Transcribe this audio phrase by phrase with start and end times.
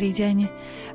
[0.00, 0.38] Dobrý deň.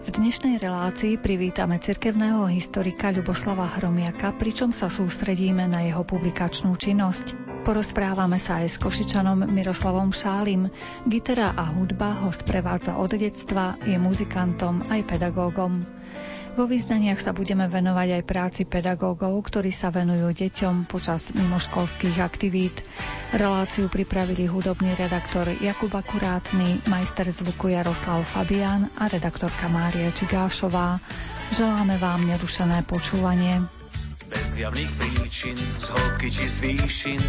[0.02, 7.38] V dnešnej relácii privítame cirkevného historika Ľuboslava Hromiaka, pričom sa sústredíme na jeho publikačnú činnosť.
[7.70, 10.74] Porozprávame sa aj s Košičanom Miroslavom Šálim.
[11.06, 15.86] Gitara a hudba ho sprevádza od detstva, je muzikantom aj pedagógom.
[16.56, 22.80] Vo význaniach sa budeme venovať aj práci pedagógov, ktorí sa venujú deťom počas mimoškolských aktivít.
[23.36, 30.96] Reláciu pripravili hudobný redaktor Jakub Akurátny, majster zvuku Jaroslav Fabián a redaktorka Mária Čigášová.
[31.52, 33.60] Želáme vám nerušené počúvanie
[34.26, 37.22] bez javných príčin, z hĺbky či z výšin,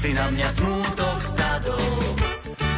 [0.00, 2.71] si na mňa smútok sadol.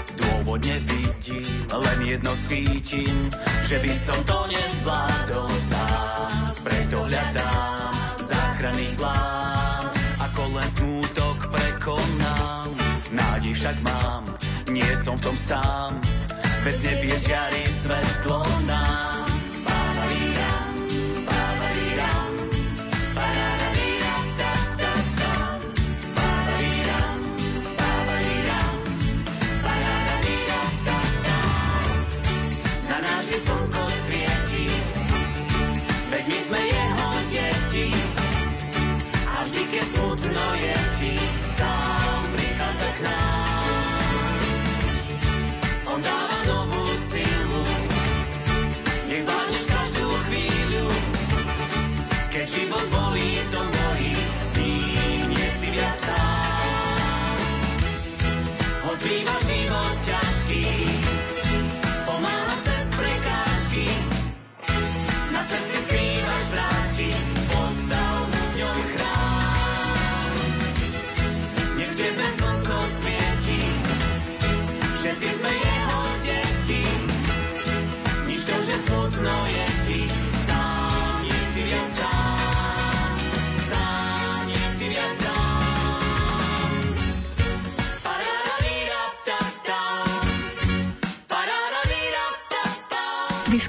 [0.44, 3.32] Dôvod nevidím, len jedno cítim,
[3.64, 6.52] že by som to nezvládol sám.
[6.60, 9.88] Preto hľadám záchranný plán,
[10.20, 12.76] ako len smútok prekonám.
[13.16, 14.28] Nádej však mám,
[14.68, 15.96] nie som v tom sám,
[16.68, 19.13] veď nebie žiari svetlo nám.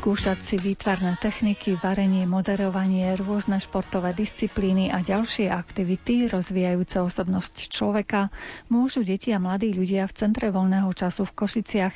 [0.05, 8.29] Vyskúšať si výtvarné techniky, varenie, moderovanie, rôzne športové disciplíny a ďalšie aktivity rozvíjajúce osobnosť človeka
[8.69, 11.95] môžu deti a mladí ľudia v Centre voľného času v Košiciach.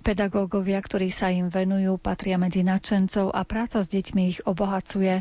[0.00, 5.20] Pedagógovia, ktorí sa im venujú, patria medzi nadšencov a práca s deťmi ich obohacuje.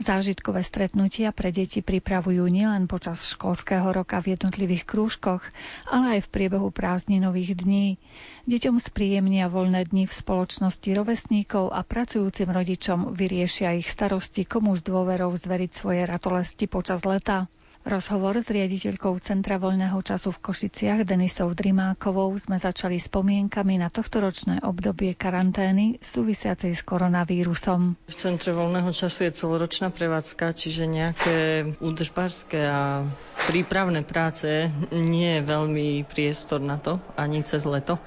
[0.00, 5.44] Zážitkové stretnutia pre deti pripravujú nielen počas školského roka v jednotlivých krúžkoch,
[5.84, 8.00] ale aj v priebehu prázdninových dní.
[8.48, 14.80] Deťom spríjemnia voľné dni v spoločnosti rovesníkov a pracujúcim rodičom vyriešia ich starosti, komu s
[14.80, 17.50] dôverou zveriť svoje ratolesti počas leta.
[17.82, 24.62] Rozhovor s riaditeľkou Centra voľného času v Košiciach Denisou Drimákovou sme začali spomienkami na tohtoročné
[24.62, 27.98] obdobie karantény súvisiacej s koronavírusom.
[28.06, 31.36] V Centre voľného času je celoročná prevádzka, čiže nejaké
[31.82, 33.02] údržbárske a
[33.50, 37.98] prípravné práce nie je veľmi priestor na to, ani cez leto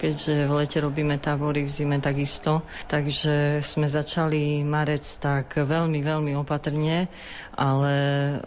[0.00, 2.64] keďže v lete robíme tábory, v zime takisto.
[2.88, 7.12] Takže sme začali marec tak veľmi, veľmi opatrne,
[7.52, 7.94] ale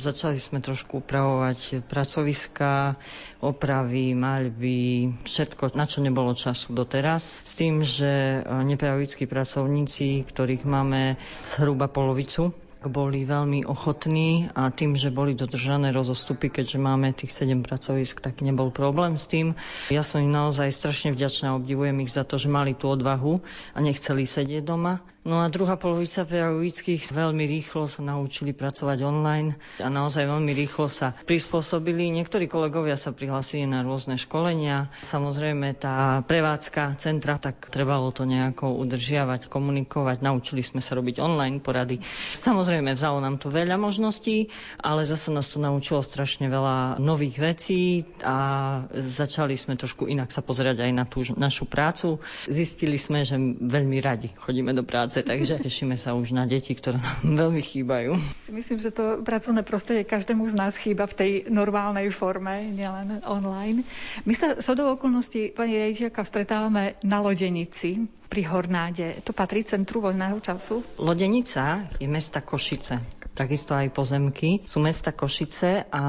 [0.02, 2.98] začali sme trošku upravovať pracoviska,
[3.46, 7.46] opravy, maľby, všetko, na čo nebolo času doteraz.
[7.46, 12.50] S tým, že nepedagogickí pracovníci, ktorých máme zhruba polovicu,
[12.90, 18.42] boli veľmi ochotní a tým, že boli dodržané rozostupy, keďže máme tých 7 pracovisk, tak
[18.42, 19.56] nebol problém s tým.
[19.94, 23.40] Ja som im naozaj strašne vďačná, obdivujem ich za to, že mali tú odvahu
[23.72, 25.13] a nechceli sedieť doma.
[25.24, 30.92] No a druhá polovica pedagogických veľmi rýchlo sa naučili pracovať online a naozaj veľmi rýchlo
[30.92, 32.12] sa prispôsobili.
[32.12, 34.92] Niektorí kolegovia sa prihlásili na rôzne školenia.
[35.00, 40.20] Samozrejme tá prevádzka centra, tak trebalo to nejako udržiavať, komunikovať.
[40.20, 42.04] Naučili sme sa robiť online porady.
[42.36, 44.52] Samozrejme vzalo nám to veľa možností,
[44.84, 48.36] ale zase nás to naučilo strašne veľa nových vecí a
[48.92, 52.20] začali sme trošku inak sa pozerať aj na tú našu prácu.
[52.52, 56.74] Zistili sme, že veľmi radi chodíme do práce práce, takže tešíme sa už na deti,
[56.74, 58.18] ktoré nám veľmi chýbajú.
[58.50, 63.86] Myslím, že to pracovné prostredie každému z nás chýba v tej normálnej forme, nielen online.
[64.26, 69.22] My sa so do okolností, pani rejiteľka, stretávame na Lodenici pri Hornáde.
[69.30, 70.82] To patrí centru voľného času?
[70.98, 73.23] Lodenica je mesta Košice.
[73.34, 74.62] Takisto aj pozemky.
[74.64, 76.04] Sú mesta Košice a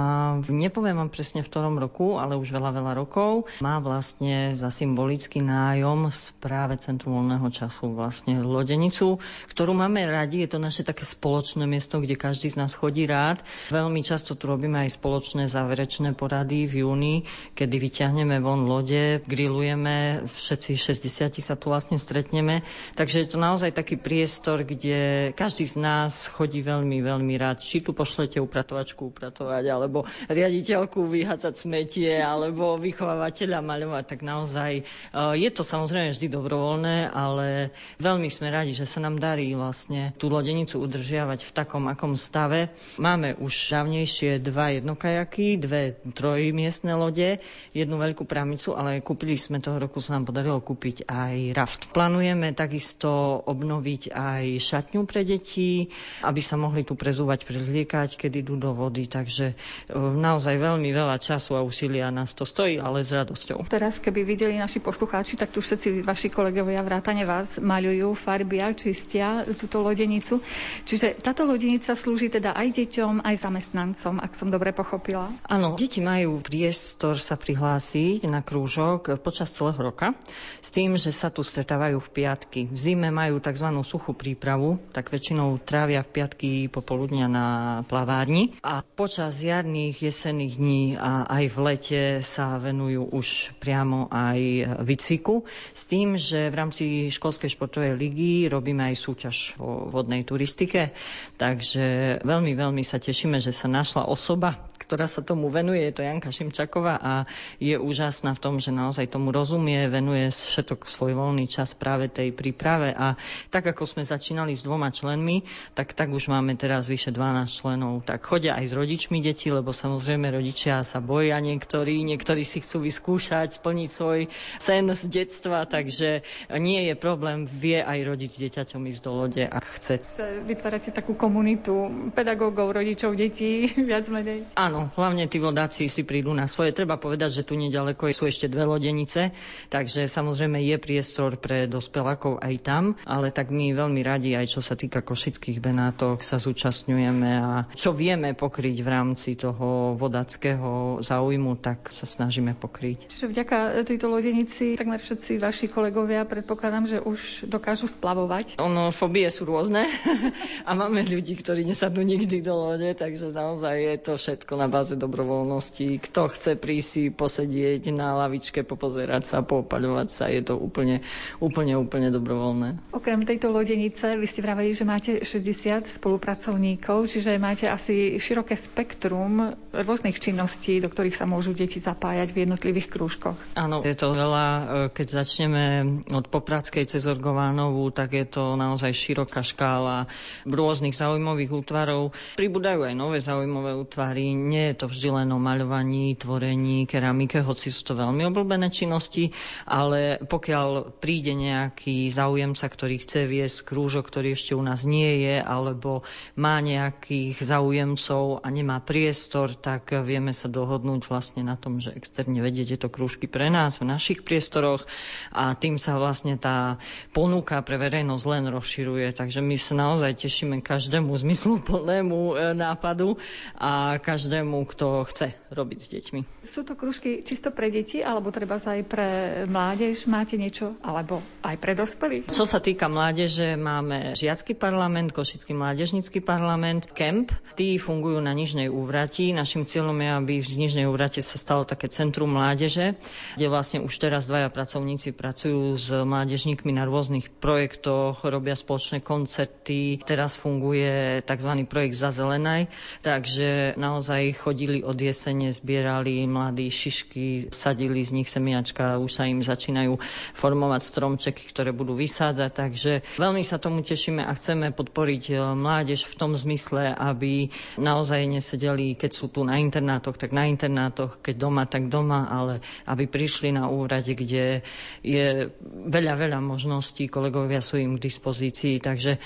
[0.45, 5.41] nepoviem vám presne v ktorom roku, ale už veľa, veľa rokov, má vlastne za symbolický
[5.41, 9.19] nájom v správe Centru voľného času vlastne lodenicu,
[9.49, 10.45] ktorú máme radi.
[10.45, 13.41] Je to naše také spoločné miesto, kde každý z nás chodí rád.
[13.73, 17.17] Veľmi často tu robíme aj spoločné záverečné porady v júni,
[17.57, 22.67] kedy vyťahneme von lode, grillujeme, všetci 60 sa tu vlastne stretneme.
[22.99, 27.63] Takže je to naozaj taký priestor, kde každý z nás chodí veľmi, veľmi veľmi rád,
[27.63, 35.35] či tu pošlete upratovačku upratovať, alebo riaditeľku vyhádzať smetie, alebo vychovávateľa maľovať, tak naozaj eh,
[35.39, 37.71] je to samozrejme vždy dobrovoľné, ale
[38.03, 42.75] veľmi sme radi, že sa nám darí vlastne tú lodenicu udržiavať v takom akom stave.
[42.99, 47.39] Máme už dávnejšie dva jednokajaky, dve trojmiestne lode,
[47.77, 51.81] jednu veľkú pramicu, ale kúpili sme toho roku, sa nám podarilo kúpiť aj raft.
[51.93, 55.93] Plánujeme takisto obnoviť aj šatňu pre deti,
[56.25, 59.05] aby sa mohli tu prezúvať, prezliekať, keď idú do vody.
[59.05, 59.55] Takže e,
[59.93, 63.61] naozaj veľmi veľa času a úsilia nás to stojí, ale s radosťou.
[63.69, 69.45] Teraz, keby videli naši poslucháči, tak tu všetci vaši kolegovia vrátane vás maľujú, farbia, čistia
[69.53, 70.41] túto lodenicu.
[70.89, 75.29] Čiže táto lodenica slúži teda aj deťom, aj zamestnancom, ak som dobre pochopila.
[75.45, 80.17] Áno, deti majú priestor sa prihlásiť na krúžok počas celého roka
[80.65, 82.61] s tým, že sa tu stretávajú v piatky.
[82.73, 83.69] V zime majú tzv.
[83.85, 87.47] suchú prípravu, tak väčšinou trávia v piatky po popoludňa na
[87.91, 88.55] plavárni.
[88.63, 94.39] A počas jarných, jesenných dní a aj v lete sa venujú už priamo aj
[94.87, 95.43] výcviku.
[95.75, 100.95] S tým, že v rámci školskej športovej ligy robíme aj súťaž o vodnej turistike,
[101.35, 106.07] takže veľmi, veľmi sa tešíme, že sa našla osoba, ktorá sa tomu venuje, je to
[106.07, 107.13] Janka Šimčaková a
[107.59, 112.31] je úžasná v tom, že naozaj tomu rozumie, venuje všetok svoj voľný čas práve tej
[112.31, 112.95] príprave.
[112.95, 113.19] A
[113.51, 115.43] tak ako sme začínali s dvoma členmi,
[115.75, 119.49] tak tak už máme teraz teraz vyše 12 členov, tak chodia aj s rodičmi deti,
[119.49, 124.29] lebo samozrejme rodičia sa boja niektorí, niektorí si chcú vyskúšať, splniť svoj
[124.61, 126.21] sen z detstva, takže
[126.61, 130.05] nie je problém, vie aj rodič s dieťaťom ísť do lode, ak chce.
[130.45, 134.45] Vytvárate takú komunitu pedagógov, rodičov, detí, viac menej?
[134.53, 136.77] Áno, hlavne tí vodáci si prídu na svoje.
[136.77, 139.33] Treba povedať, že tu nedaleko sú ešte dve lodenice,
[139.73, 144.61] takže samozrejme je priestor pre dospelákov aj tam, ale tak my veľmi radi, aj čo
[144.61, 150.99] sa týka košických benátok, sa zúčastňujeme zúčastňujeme a čo vieme pokryť v rámci toho vodackého
[150.99, 153.15] záujmu, tak sa snažíme pokryť.
[153.15, 158.59] Čiže vďaka tejto lodenici takmer všetci vaši kolegovia predpokladám, že už dokážu splavovať.
[158.59, 159.87] Ono, fobie sú rôzne
[160.69, 164.99] a máme ľudí, ktorí nesadnú nikdy do lode, takže naozaj je to všetko na báze
[164.99, 166.03] dobrovoľnosti.
[166.11, 171.07] Kto chce prísť si posedieť na lavičke, popozerať sa, popaľovať sa, je to úplne,
[171.39, 172.91] úplne, úplne dobrovoľné.
[172.91, 178.57] Okrem tejto lodenice, vy ste vraveli, že máte 60 spolupracovníkov pracovníkov, čiže máte asi široké
[178.57, 183.37] spektrum rôznych činností, do ktorých sa môžu deti zapájať v jednotlivých krúžkoch.
[183.53, 184.47] Áno, je to veľa.
[184.49, 184.63] E,
[184.97, 185.65] keď začneme
[186.09, 190.09] od Popradskej cez Orgovánovú, tak je to naozaj široká škála
[190.49, 192.17] rôznych zaujímavých útvarov.
[192.41, 194.33] Pribúdajú aj nové zaujímavé útvary.
[194.33, 199.37] Nie je to vždy len o maľovaní, tvorení, keramike, hoci sú to veľmi obľúbené činnosti,
[199.69, 205.37] ale pokiaľ príde nejaký záujemca, ktorý chce viesť krúžok, ktorý ešte u nás nie je,
[205.45, 206.07] alebo
[206.39, 212.43] má nejakých záujemcov a nemá priestor, tak vieme sa dohodnúť vlastne na tom, že externe
[212.43, 214.85] vedie tieto krúžky pre nás v našich priestoroch
[215.31, 216.77] a tým sa vlastne tá
[217.15, 219.15] ponuka pre verejnosť len rozširuje.
[219.15, 223.17] Takže my sa naozaj tešíme každému zmysluplnému e, nápadu
[223.55, 226.21] a každému, kto chce robiť s deťmi.
[226.43, 229.09] Sú to krúžky čisto pre deti alebo treba sa aj pre
[229.47, 230.11] mládež?
[230.11, 232.35] Máte niečo alebo aj pre dospelých?
[232.35, 237.31] Čo sa týka mládeže, máme žiacky parlament, Košický mládežnický parlament, parlament Kemp.
[237.55, 239.31] Tí fungujú na Nižnej úvrati.
[239.31, 242.99] Našim cieľom je, aby v Nižnej úvrate sa stalo také centrum mládeže,
[243.39, 250.03] kde vlastne už teraz dvaja pracovníci pracujú s mládežníkmi na rôznych projektoch, robia spoločné koncerty.
[250.03, 251.51] Teraz funguje tzv.
[251.71, 252.67] projekt Za zelenaj,
[253.07, 259.39] takže naozaj chodili od jesene, zbierali mladí šišky, sadili z nich semiačka, už sa im
[259.39, 260.03] začínajú
[260.35, 266.15] formovať stromčeky, ktoré budú vysádzať, takže veľmi sa tomu tešíme a chceme podporiť mládež v
[266.19, 271.69] tom zmysle, aby naozaj nesedeli, keď sú tu na internátoch, tak na internátoch, keď doma,
[271.69, 274.65] tak doma, ale aby prišli na úrade, kde
[275.05, 275.53] je
[275.93, 279.21] veľa, veľa možností, kolegovia sú im k dispozícii, takže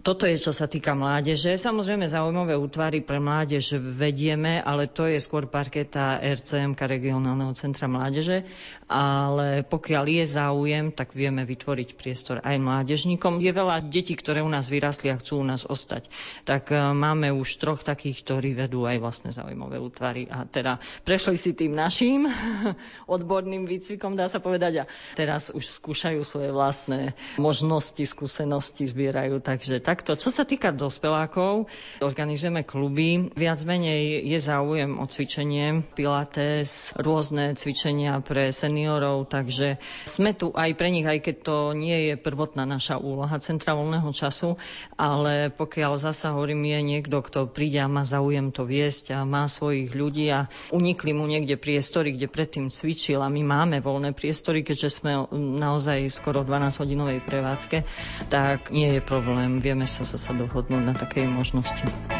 [0.00, 1.60] Toto je, čo sa týka mládeže.
[1.60, 8.48] Samozrejme, zaujímavé útvary pre mládež vedieme, ale to je skôr parketa RCM, regionálneho centra mládeže.
[8.90, 13.38] Ale pokiaľ je záujem, tak vieme vytvoriť priestor aj mládežníkom.
[13.38, 16.10] Je veľa detí, ktoré u nás vyrastli a chcú u nás ostať.
[16.42, 20.26] Tak e, máme už troch takých, ktorí vedú aj vlastne zaujímavé útvary.
[20.26, 22.26] A teda prešli si tým našim
[23.14, 29.38] odborným výcvikom, dá sa povedať, a teraz už skúšajú svoje vlastné možnosti, skúsenosti, zbierajú.
[29.38, 30.18] Takže takto.
[30.18, 31.70] Čo sa týka dospelákov,
[32.02, 33.30] organizujeme kluby.
[33.38, 38.79] Viac menej je záujem o cvičenie, pilates, rôzne cvičenia pre seniorov,
[39.26, 43.74] takže sme tu aj pre nich, aj keď to nie je prvotná naša úloha centra
[43.74, 44.56] voľného času,
[44.94, 49.48] ale pokiaľ zasa hovorím, je niekto, kto príde a má záujem to viesť a má
[49.48, 54.62] svojich ľudí a unikli mu niekde priestory, kde predtým cvičil a my máme voľné priestory,
[54.62, 57.84] keďže sme naozaj skoro 12-hodinovej prevádzke,
[58.28, 59.58] tak nie je problém.
[59.58, 62.19] Vieme sa zase dohodnúť na takej možnosti.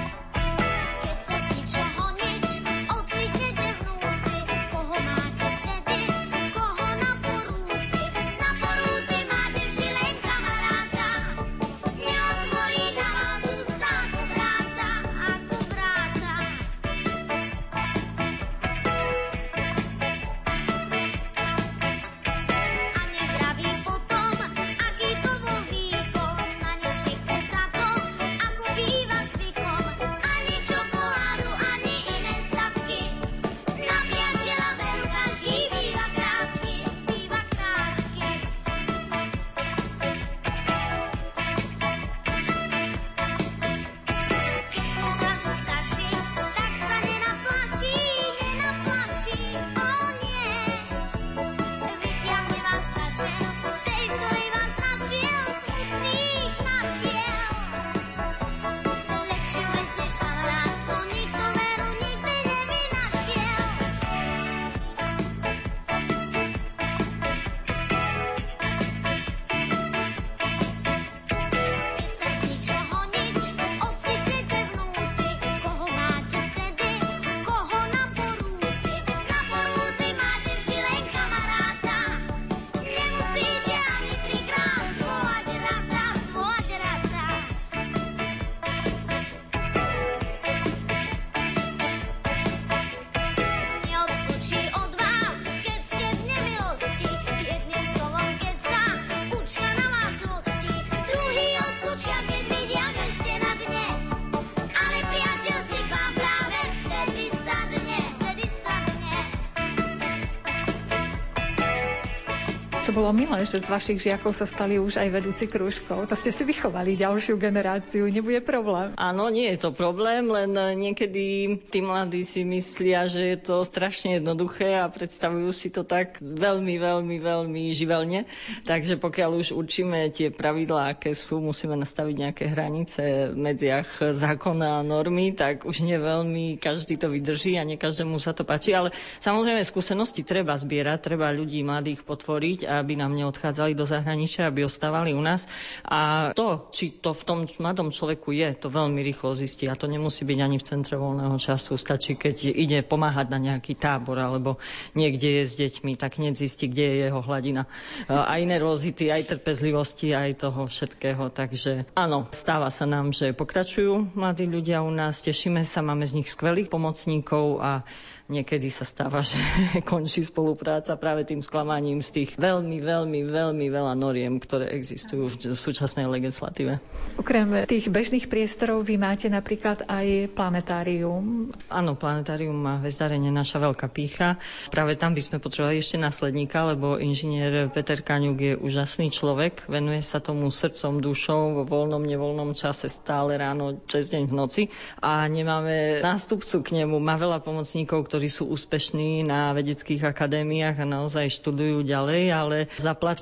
[113.01, 116.05] Bolo milé, že z vašich žiakov sa stali už aj vedúci krúžkov.
[116.05, 118.93] To ste si vychovali ďalšiu generáciu, nebude problém.
[119.01, 124.21] Áno, nie je to problém, len niekedy tí mladí si myslia, že je to strašne
[124.21, 128.29] jednoduché a predstavujú si to tak veľmi, veľmi, veľmi živelne.
[128.69, 134.77] Takže pokiaľ už učíme tie pravidlá, aké sú, musíme nastaviť nejaké hranice v medziach zákona
[134.77, 138.77] a normy, tak už nie veľmi každý to vydrží a nie každému sa to páči.
[138.77, 138.93] Ale
[139.25, 144.67] samozrejme skúsenosti treba zbierať, treba ľudí mladých potvoriť, aby aby nám neodchádzali do zahraničia, aby
[144.67, 145.47] ostávali u nás.
[145.87, 149.71] A to, či to v tom mladom človeku je, to veľmi rýchlo zistí.
[149.71, 151.79] A to nemusí byť ani v centre voľného času.
[151.79, 154.59] Stačí, keď ide pomáhať na nejaký tábor alebo
[154.99, 157.71] niekde je s deťmi, tak hneď zistí, kde je jeho hladina.
[158.11, 161.31] Aj nervozity, aj trpezlivosti, aj toho všetkého.
[161.31, 166.19] Takže áno, stáva sa nám, že pokračujú mladí ľudia u nás, tešíme sa, máme z
[166.19, 167.87] nich skvelých pomocníkov a
[168.31, 169.37] niekedy sa stáva, že
[169.83, 175.35] končí spolupráca práve tým sklamaním z tých veľmi, veľmi, veľmi veľa noriem, ktoré existujú v
[175.53, 176.79] súčasnej legislatíve.
[177.19, 181.51] Okrem tých bežných priestorov vy máte napríklad aj planetárium.
[181.67, 184.39] Áno, planetárium má väzdarenie naša veľká pícha.
[184.71, 190.05] Práve tam by sme potrebovali ešte následníka, lebo inžinier Peter Kaňuk je úžasný človek, venuje
[190.05, 194.63] sa tomu srdcom, dušou, vo voľnom, nevoľnom čase stále ráno, cez deň v noci
[195.01, 197.01] a nemáme nástupcu k nemu.
[197.01, 202.57] Má veľa pomocníkov, ktorí ktorí sú úspešní na vedeckých akadémiách a naozaj študujú ďalej, ale
[202.77, 203.17] za plat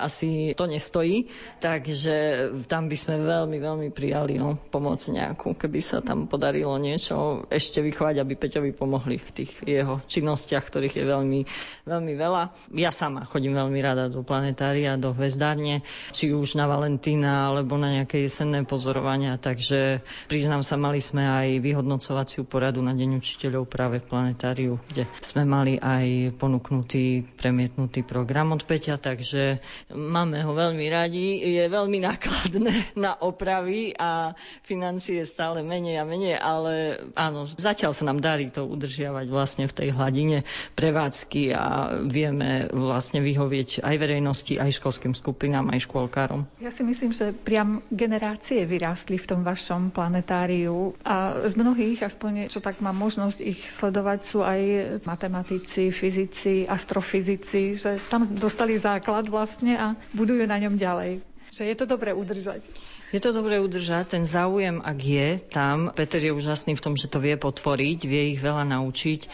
[0.00, 1.28] asi to nestojí,
[1.60, 7.44] takže tam by sme veľmi, veľmi prijali no, pomoc nejakú, keby sa tam podarilo niečo
[7.52, 11.40] ešte vychovať, aby Peťovi pomohli v tých jeho činnostiach, ktorých je veľmi,
[11.84, 12.72] veľmi veľa.
[12.80, 15.84] Ja sama chodím veľmi rada do planetária, do hvezdárne,
[16.16, 20.00] či už na Valentína alebo na nejaké jesenné pozorovania, takže
[20.32, 25.10] priznám sa, mali sme aj vyhodnocovaciu poradu na Deň učiteľov práve v planetáriu planetáriu, kde
[25.18, 29.58] sme mali aj ponúknutý, premietnutý program od Peťa, takže
[29.90, 31.42] máme ho veľmi radi.
[31.42, 38.06] Je veľmi nákladné na opravy a financie stále menej a menej, ale áno, zatiaľ sa
[38.06, 40.46] nám darí to udržiavať vlastne v tej hladine
[40.78, 46.46] prevádzky a vieme vlastne vyhovieť aj verejnosti, aj školským skupinám, aj škôlkárom.
[46.62, 52.46] Ja si myslím, že priam generácie vyrástli v tom vašom planetáriu a z mnohých, aspoň
[52.46, 54.60] čo tak mám možnosť ich sledovať, sú aj
[55.02, 61.20] matematici, fyzici, astrofyzici, že tam dostali základ vlastne a budujú na ňom ďalej.
[61.50, 62.66] Že je to dobré udržať.
[63.10, 67.10] Je to dobre udržať, ten záujem, ak je tam, Peter je úžasný v tom, že
[67.10, 69.20] to vie potvoriť, vie ich veľa naučiť.
[69.26, 69.28] E,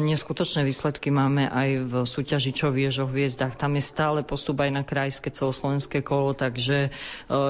[0.00, 3.52] neskutočné výsledky máme aj v súťaži Čo vieš o hviezdach.
[3.60, 6.90] Tam je stále postup aj na krajské celoslovenské kolo, takže e,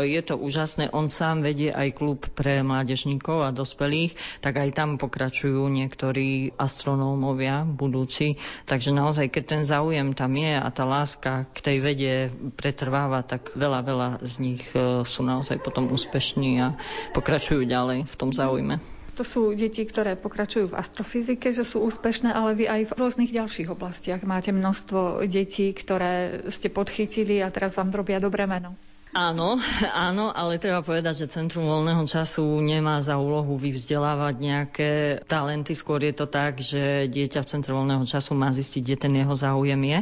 [0.03, 0.91] je to úžasné.
[0.91, 7.63] On sám vedie aj klub pre mládežníkov a dospelých, tak aj tam pokračujú niektorí astronómovia
[7.63, 8.35] budúci.
[8.67, 12.15] Takže naozaj, keď ten záujem tam je a tá láska k tej vede
[12.59, 16.69] pretrváva, tak veľa, veľa z nich e, sú naozaj potom úspešní a
[17.13, 18.81] pokračujú ďalej v tom záujme.
[19.21, 23.35] To sú deti, ktoré pokračujú v astrofyzike, že sú úspešné, ale vy aj v rôznych
[23.35, 28.79] ďalších oblastiach máte množstvo detí, ktoré ste podchytili a teraz vám robia dobré meno.
[29.17, 29.57] Áno,
[30.09, 34.91] áno, ale treba povedať, že Centrum voľného času nemá za úlohu vyvzdelávať nejaké
[35.25, 35.73] talenty.
[35.73, 39.33] Skôr je to tak, že dieťa v Centre voľného času má zistiť, kde ten jeho
[39.33, 40.01] záujem je.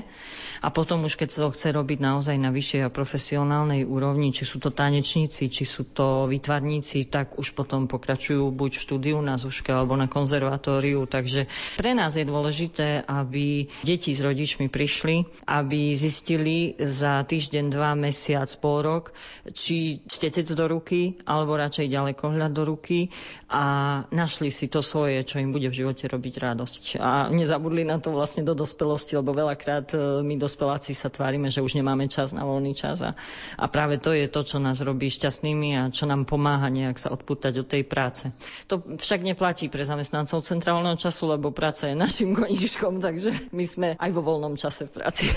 [0.64, 4.58] A potom už, keď to chce robiť naozaj na vyššej a profesionálnej úrovni, či sú
[4.58, 9.70] to tanečníci, či sú to vytvarníci, tak už potom pokračujú buď v štúdiu na Zuške
[9.70, 11.04] alebo na konzervatóriu.
[11.06, 11.46] Takže
[11.78, 18.48] pre nás je dôležité, aby deti s rodičmi prišli, aby zistili za týždeň, dva, mesiac,
[18.58, 19.12] pol rok, rok,
[19.52, 23.12] či štetec do ruky, alebo radšej ďalekohľad do ruky
[23.46, 23.64] a
[24.10, 26.82] našli si to svoje, čo im bude v živote robiť radosť.
[26.98, 31.62] A nezabudli na to vlastne do dospelosti, lebo veľakrát e, my dospeláci sa tvárime, že
[31.62, 33.14] už nemáme čas na voľný čas a,
[33.60, 37.12] a práve to je to, čo nás robí šťastnými a čo nám pomáha nejak sa
[37.12, 38.32] odpútať od tej práce.
[38.72, 43.88] To však neplatí pre zamestnancov centrálneho času, lebo práca je našim konižiškom, takže my sme
[43.94, 45.30] aj vo voľnom čase v práci.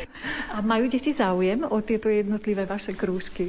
[0.49, 3.48] A majú deti záujem o tieto jednotlivé vaše krúžky?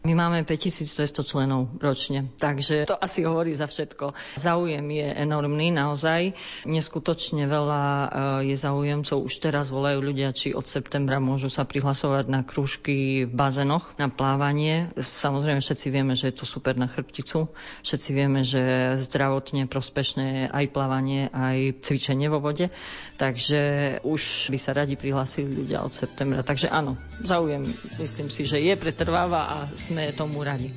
[0.00, 4.16] My máme 5200 členov ročne, takže to asi hovorí za všetko.
[4.32, 6.32] Záujem je enormný naozaj.
[6.64, 8.08] Neskutočne veľa eh,
[8.48, 9.28] je záujemcov.
[9.28, 14.08] Už teraz volajú ľudia, či od septembra môžu sa prihlasovať na krúžky v bazenoch, na
[14.08, 14.88] plávanie.
[14.96, 17.52] Samozrejme všetci vieme, že je to super na chrbticu.
[17.84, 22.72] Všetci vieme, že zdravotne prospešné je aj plávanie, aj cvičenie vo vode.
[23.20, 23.60] Takže
[24.00, 26.40] už by sa radi prihlásili ľudia od septembra.
[26.40, 27.68] Takže áno, záujem
[28.00, 29.56] myslím si, že je pretrváva a
[29.90, 30.70] sme tomu radi.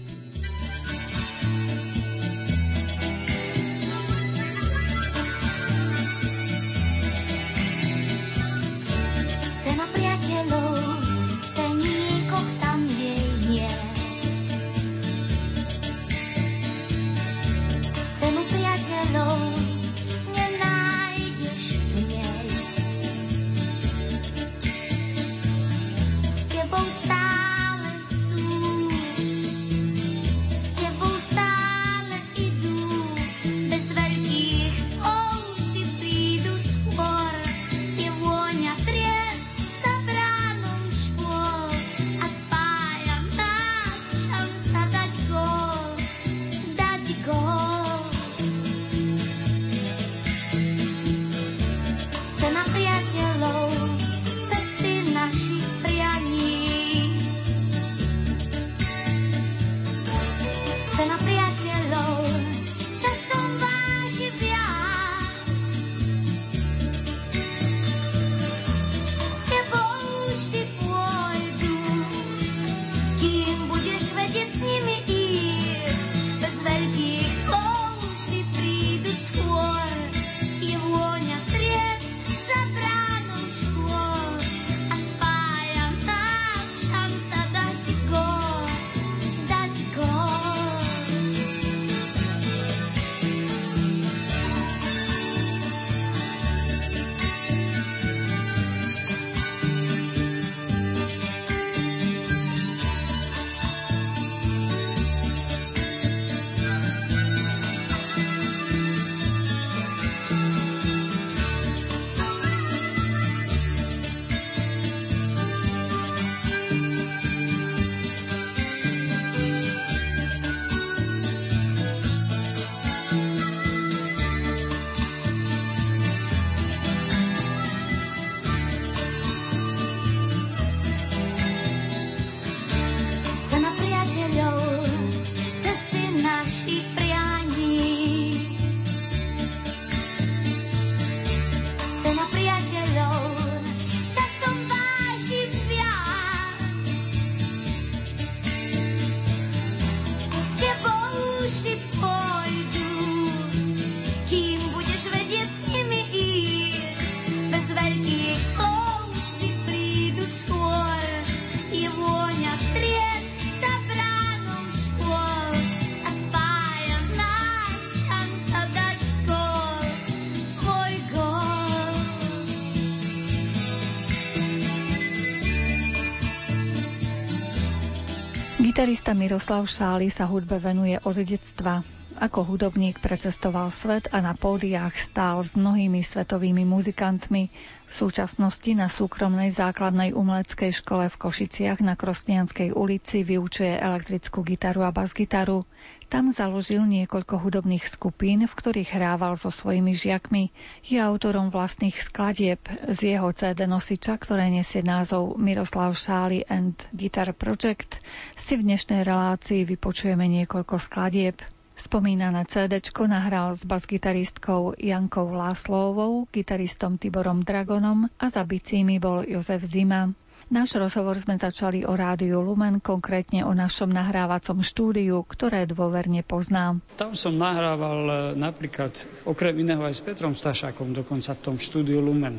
[178.73, 181.86] Gitarista Miroslav Šály sa hudbe venuje od detstva.
[182.13, 187.49] Ako hudobník precestoval svet a na pódiách stál s mnohými svetovými muzikantmi.
[187.89, 194.86] V súčasnosti na súkromnej základnej umeleckej škole v Košiciach na Krosnianskej ulici vyučuje elektrickú gitaru
[194.86, 195.65] a basgitaru.
[196.06, 200.54] Tam založil niekoľko hudobných skupín, v ktorých hrával so svojimi žiakmi.
[200.86, 207.34] Je autorom vlastných skladieb z jeho CD nosiča, ktoré nesie názov Miroslav Šály and Guitar
[207.34, 207.97] Project.
[208.38, 211.41] Si v dnešnej relácii vypočujeme niekoľko skladieb.
[211.73, 212.77] Spomínané CD
[213.09, 220.13] nahral s basgitaristkou Jankou Láslovou, gitaristom Tiborom Dragonom a za bicími bol Jozef Zima.
[220.53, 226.77] Náš rozhovor sme začali o rádiu Lumen, konkrétne o našom nahrávacom štúdiu, ktoré dôverne poznám.
[226.93, 228.93] Tam som nahrával e, napríklad
[229.25, 232.38] okrem iného aj s Petrom Stašákom dokonca v tom štúdiu Lumen.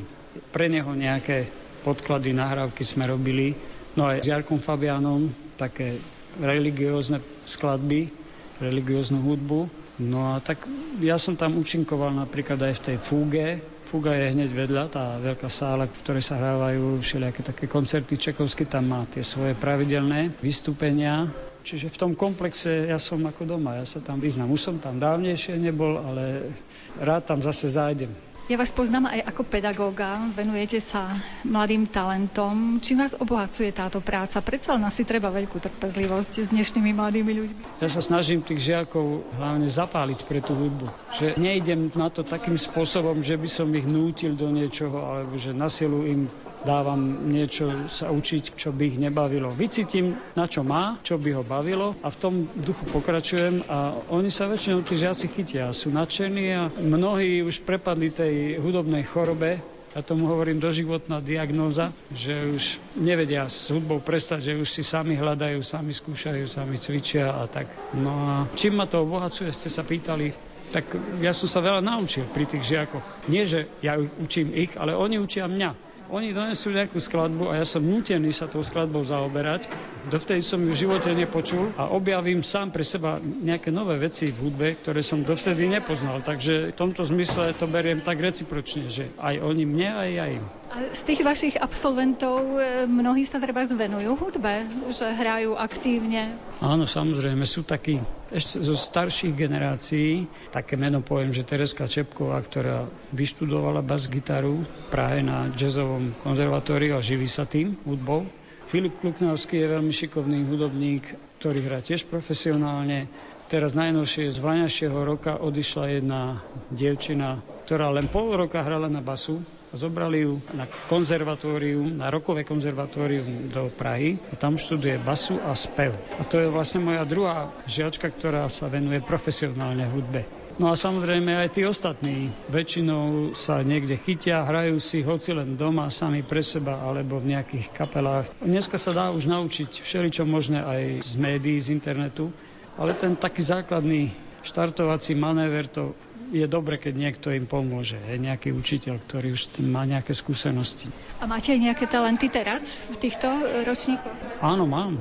[0.55, 1.51] Pre neho nejaké
[1.83, 3.51] podklady, nahrávky sme robili.
[3.99, 5.99] No aj s Jarkom Fabianom také
[6.39, 8.24] religiózne skladby,
[8.59, 9.71] religióznu hudbu.
[10.03, 10.67] No a tak
[10.99, 13.47] ja som tam účinkoval napríklad aj v tej fúge.
[13.87, 18.19] Fúga je hneď vedľa, tá veľká sála, v ktorej sa hrávajú všelijaké také koncerty.
[18.19, 21.31] Čekovsky tam má tie svoje pravidelné vystúpenia.
[21.65, 24.51] Čiže v tom komplexe ja som ako doma, ja sa tam vyznám.
[24.51, 26.53] Už som tam dávnejšie nebol, ale
[26.99, 28.11] rád tam zase zájdem.
[28.45, 31.09] Ja vás poznám aj ako pedagóga, venujete sa
[31.49, 32.77] mladým talentom.
[32.77, 34.45] Čím vás obohacuje táto práca?
[34.45, 37.63] Predsa len asi treba veľkú trpezlivosť s dnešnými mladými ľuďmi.
[37.81, 40.93] Ja sa snažím tých žiakov hlavne zapáliť pre tú hudbu.
[41.17, 45.57] Že nejdem na to takým spôsobom, že by som ich nútil do niečoho, alebo že
[45.57, 46.29] na silu im
[46.65, 49.53] dávam niečo sa učiť, čo by ich nebavilo.
[49.53, 54.33] Vycítim, na čo má, čo by ho bavilo a v tom duchu pokračujem a oni
[54.33, 59.63] sa väčšinou tí žiaci chytia, sú nadšení a mnohí už prepadli tej hudobnej chorobe,
[59.95, 65.15] ja tomu hovorím doživotná diagnóza, že už nevedia s hudbou prestať, že už si sami
[65.15, 67.71] hľadajú, sami skúšajú, sami cvičia a tak.
[67.95, 70.35] No a čím ma to obohacuje, ste sa pýtali,
[70.75, 70.91] tak
[71.23, 73.31] ja som sa veľa naučil pri tých žiakoch.
[73.31, 75.94] Nie, že ja učím ich, ale oni učia mňa.
[76.13, 79.73] Oni donesú nejakú skladbu a ja som nutený sa tou skladbou zaoberať.
[80.05, 84.37] Dovtedy som ju v živote nepočul a objavím sám pre seba nejaké nové veci v
[84.37, 86.21] hudbe, ktoré som dovtedy nepoznal.
[86.21, 90.45] Takže v tomto zmysle to beriem tak recipročne, že aj oni mne, aj ja im.
[90.75, 96.35] Z tých vašich absolventov e, mnohí sa treba zvenujú hudbe, že hrajú aktívne?
[96.59, 98.03] Áno, samozrejme, sú takí
[98.35, 100.27] ešte zo starších generácií.
[100.51, 107.05] Také meno poviem, že Tereska Čepková, ktorá vyštudovala bas-gitaru v Prahe na jazzovom konzervatóriu a
[107.07, 108.27] živí sa tým hudbou.
[108.67, 111.07] Filip Kluknavský je veľmi šikovný hudobník,
[111.39, 113.07] ktorý hrá tiež profesionálne.
[113.47, 116.43] Teraz najnovšie z vaňašieho roka odišla jedna
[116.75, 119.39] dievčina, ktorá len pol roka hrala na basu
[119.75, 125.99] Zobrali ju na konzervatórium, na rokové konzervatórium do Prahy a tam študuje basu a spev.
[126.17, 130.23] A to je vlastne moja druhá žiačka, ktorá sa venuje profesionálne hudbe.
[130.55, 135.91] No a samozrejme aj tí ostatní väčšinou sa niekde chytia, hrajú si hoci len doma,
[135.91, 138.31] sami pre seba alebo v nejakých kapelách.
[138.39, 142.31] Dneska sa dá už naučiť všeličo možné aj z médií, z internetu,
[142.79, 144.15] ale ten taký základný
[144.47, 145.91] štartovací manéver to
[146.33, 147.99] je dobre, keď niekto im pomôže.
[148.09, 150.89] Je nejaký učiteľ, ktorý už má nejaké skúsenosti.
[151.21, 153.29] A máte aj nejaké talenty teraz v týchto
[153.67, 154.45] ročníkoch?
[154.45, 154.97] Áno, mám.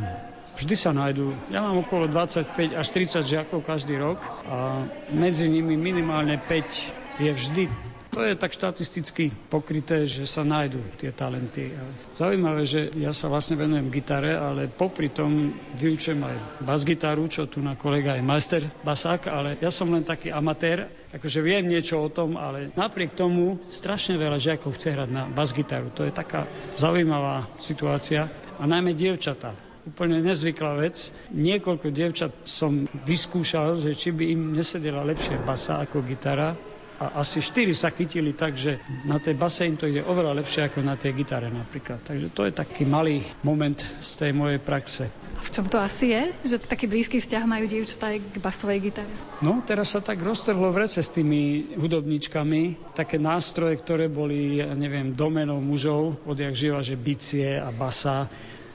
[0.53, 1.33] Vždy sa nájdú.
[1.49, 7.31] Ja mám okolo 25 až 30 žiakov každý rok a medzi nimi minimálne 5 je
[7.33, 11.73] vždy to je tak štatisticky pokryté, že sa nájdú tie talenty.
[12.13, 15.49] Zaujímavé, že ja sa vlastne venujem gitare, ale popri tom
[15.81, 20.29] vyučujem aj bas-gitaru, čo tu na kolega je majster basák, ale ja som len taký
[20.29, 25.25] amatér, akože viem niečo o tom, ale napriek tomu strašne veľa žiakov chce hrať na
[25.25, 25.89] bas-gitaru.
[25.97, 26.45] To je taká
[26.77, 28.29] zaujímavá situácia
[28.61, 31.11] a najmä dievčatá úplne nezvyklá vec.
[31.35, 36.55] Niekoľko dievčat som vyskúšal, že či by im nesedela lepšie basa ako gitara
[37.01, 40.69] a asi štyri sa chytili tak, že na tej base im to ide oveľa lepšie
[40.69, 42.05] ako na tej gitare napríklad.
[42.05, 45.09] Takže to je taký malý moment z tej mojej praxe.
[45.43, 49.13] V čom to asi je, že taký blízky vzťah majú dievčatá aj k basovej gitare?
[49.43, 52.93] No, teraz sa tak roztrhlo v rece s tými hudobníčkami.
[52.95, 58.31] Také nástroje, ktoré boli, ja neviem, domenou mužov, odjak živa, že bicie a basa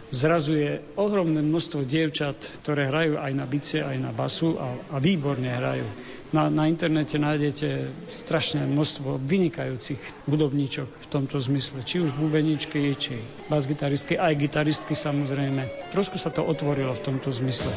[0.08, 5.48] zrazuje ohromné množstvo dievčat, ktoré hrajú aj na bicie, aj na basu a, a výborne
[5.48, 5.84] hrajú.
[6.28, 11.80] Na, na internete nájdete strašné množstvo vynikajúcich hudobníčok v tomto zmysle.
[11.80, 13.16] Či už bubeničky, či
[13.48, 15.88] bas-gitaristky, aj gitaristky samozrejme.
[15.88, 17.72] Trošku sa to otvorilo v tomto zmysle.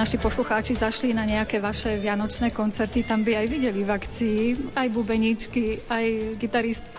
[0.00, 4.40] Naši poslucháči zašli na nejaké vaše vianočné koncerty, tam by aj videli v akcii
[4.72, 6.06] aj bubeníčky, aj
[6.40, 6.89] gitaristky.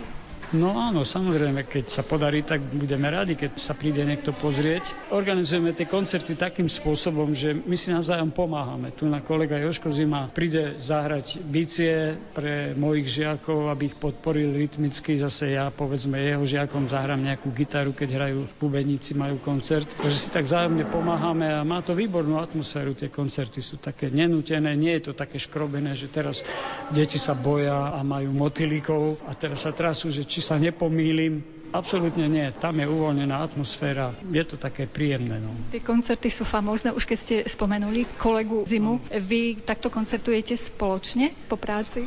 [0.51, 4.91] No áno, samozrejme, keď sa podarí, tak budeme radi, keď sa príde niekto pozrieť.
[5.07, 8.91] Organizujeme tie koncerty takým spôsobom, že my si navzájom pomáhame.
[8.91, 15.15] Tu na kolega Joško Zima príde zahrať bicie pre mojich žiakov, aby ich podporil rytmicky.
[15.23, 19.87] Zase ja, povedzme, jeho žiakom zahrám nejakú gitaru, keď hrajú bubeníci, majú koncert.
[19.87, 22.91] Takže si tak vzájomne pomáhame a má to výbornú atmosféru.
[22.91, 26.43] Tie koncerty sú také nenútené, nie je to také škrobené, že teraz
[26.91, 31.45] deti sa boja a majú motylíkov a teraz sa trasú, že či či sa nepomýlim.
[31.69, 35.39] Absolútne nie, tam je uvoľnená atmosféra, je to také príjemné.
[35.39, 35.53] No.
[35.69, 41.55] Tie koncerty sú famózne, už keď ste spomenuli kolegu Zimu, vy takto koncertujete spoločne po
[41.55, 42.03] práci?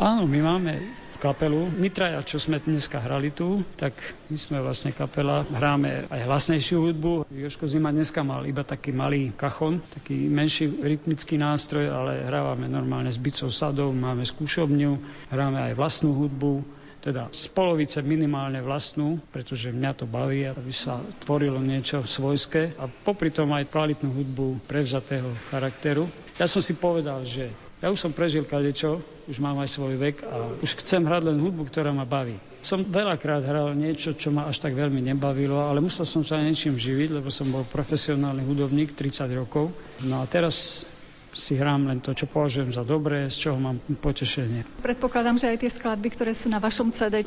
[0.00, 0.72] Áno, my máme
[1.22, 1.70] kapelu.
[1.70, 3.94] My traja, čo sme dneska hrali tu, tak
[4.26, 7.30] my sme vlastne kapela, hráme aj hlasnejšiu hudbu.
[7.30, 13.14] Joško Zima dneska mal iba taký malý kachon, taký menší rytmický nástroj, ale hrávame normálne
[13.14, 14.98] s bicou sadou, máme skúšobňu,
[15.30, 20.98] hráme aj vlastnú hudbu teda z polovice minimálne vlastnú, pretože mňa to baví, aby sa
[21.22, 26.10] tvorilo niečo svojské a popri tom aj kvalitnú hudbu prevzatého charakteru.
[26.34, 28.98] Ja som si povedal, že ja už som prežil kadečo,
[29.30, 32.34] už mám aj svoj vek a už chcem hrať len hudbu, ktorá ma baví.
[32.58, 36.74] Som veľakrát hral niečo, čo ma až tak veľmi nebavilo, ale musel som sa niečím
[36.74, 39.70] živiť, lebo som bol profesionálny hudobník 30 rokov.
[40.02, 40.82] No a teraz
[41.36, 44.64] si hrám len to, čo považujem za dobré, z čoho mám potešenie.
[44.80, 47.20] Predpokladám, že aj tie skladby, ktoré sú na vašom CD,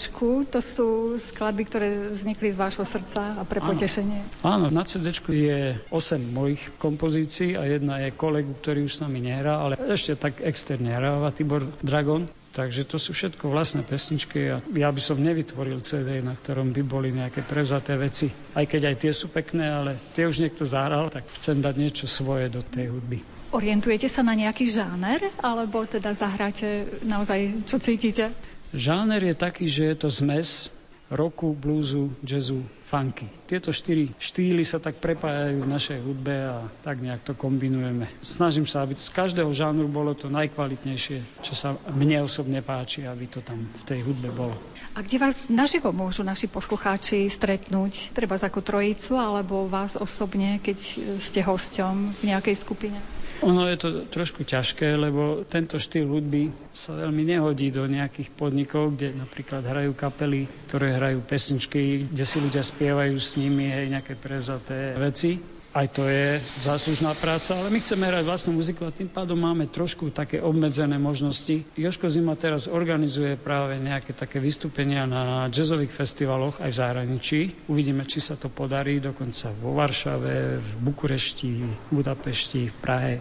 [0.49, 4.41] to sú skladby, ktoré vznikli z vášho srdca a pre potešenie.
[4.41, 9.21] Áno, na CD je 8 mojich kompozícií a jedna je kolegu, ktorý už s nami
[9.21, 12.25] nehrá, ale ešte tak externe hráva Tibor Dragon.
[12.49, 16.81] Takže to sú všetko vlastné pesničky a ja by som nevytvoril CD, na ktorom by
[16.81, 18.25] boli nejaké prevzaté veci.
[18.57, 22.09] Aj keď aj tie sú pekné, ale tie už niekto zahral, tak chcem dať niečo
[22.09, 23.21] svoje do tej hudby.
[23.49, 28.29] Orientujete sa na nejaký žáner, alebo teda zahráte naozaj, čo cítite?
[28.69, 30.69] Žáner je taký, že je to zmes
[31.09, 33.25] roku, bluesu, jazzu, funky.
[33.49, 38.05] Tieto štyri štýly sa tak prepájajú v našej hudbe a tak nejak to kombinujeme.
[38.21, 43.25] Snažím sa, aby z každého žánru bolo to najkvalitnejšie, čo sa mne osobne páči, aby
[43.25, 44.53] to tam v tej hudbe bolo.
[44.93, 48.13] A kde vás naživo môžu naši poslucháči stretnúť?
[48.13, 50.77] Treba ako trojicu alebo vás osobne, keď
[51.17, 53.01] ste hosťom v nejakej skupine?
[53.39, 58.99] Ono je to trošku ťažké, lebo tento štýl hudby sa veľmi nehodí do nejakých podnikov,
[58.99, 64.13] kde napríklad hrajú kapely, ktoré hrajú pesničky, kde si ľudia spievajú s nimi aj nejaké
[64.19, 69.05] prevzaté veci aj to je záslužná práca, ale my chceme hrať vlastnú muziku a tým
[69.05, 71.61] pádom máme trošku také obmedzené možnosti.
[71.77, 77.39] Joško Zima teraz organizuje práve nejaké také vystúpenia na jazzových festivaloch aj v zahraničí.
[77.69, 83.13] Uvidíme, či sa to podarí, dokonca vo Varšave, v Bukurešti, v Budapešti, v Prahe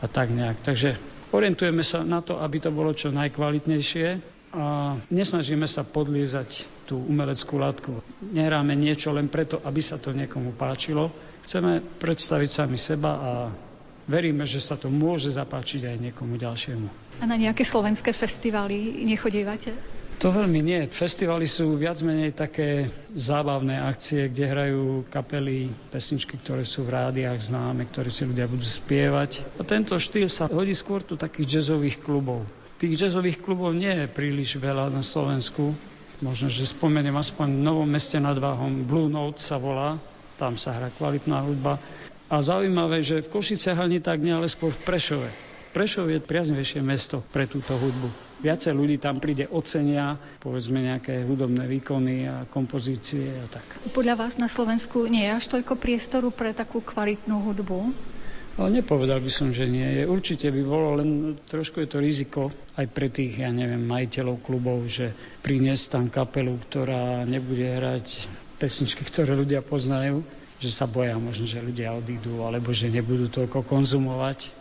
[0.00, 0.60] a tak nejak.
[0.60, 1.00] Takže
[1.32, 7.54] orientujeme sa na to, aby to bolo čo najkvalitnejšie a nesnažíme sa podliezať tú umeleckú
[7.54, 8.02] látku.
[8.34, 11.14] Nehráme niečo len preto, aby sa to niekomu páčilo.
[11.50, 13.30] Chceme predstaviť sami seba a
[14.06, 16.86] veríme, že sa to môže zapáčiť aj niekomu ďalšiemu.
[17.18, 19.74] A na nejaké slovenské festivaly nechodívate?
[20.22, 20.86] To veľmi nie.
[20.86, 27.42] Festivaly sú viac menej také zábavné akcie, kde hrajú kapely, pesničky, ktoré sú v rádiách
[27.42, 29.42] známe, ktoré si ľudia budú spievať.
[29.58, 32.46] A tento štýl sa hodí skôr do takých jazzových klubov.
[32.78, 35.74] Tých jazzových klubov nie je príliš veľa na Slovensku.
[36.22, 38.86] Možno, že spomeniem aspoň v Novom meste nad Váhom.
[38.86, 39.98] Blue Note sa volá,
[40.40, 41.76] tam sa hrá kvalitná hudba.
[42.32, 45.30] A zaujímavé, že v Košiciach ani tak nie, ale skôr v Prešove.
[45.70, 48.10] Prešov je priaznejšie mesto pre túto hudbu.
[48.42, 53.62] Viacej ľudí tam príde, ocenia, povedzme nejaké hudobné výkony a kompozície a tak.
[53.94, 57.94] Podľa vás na Slovensku nie je až toľko priestoru pre takú kvalitnú hudbu?
[58.58, 60.10] Ale nepovedal by som, že nie je.
[60.10, 64.90] Určite by bolo, len trošku je to riziko aj pre tých, ja neviem, majiteľov klubov,
[64.90, 65.14] že
[65.46, 68.26] priniesť tam kapelu, ktorá nebude hrať
[68.60, 70.20] pesničky, ktoré ľudia poznajú,
[70.60, 74.52] že sa boja možno, že ľudia odídu, alebo že nebudú toľko konzumovať.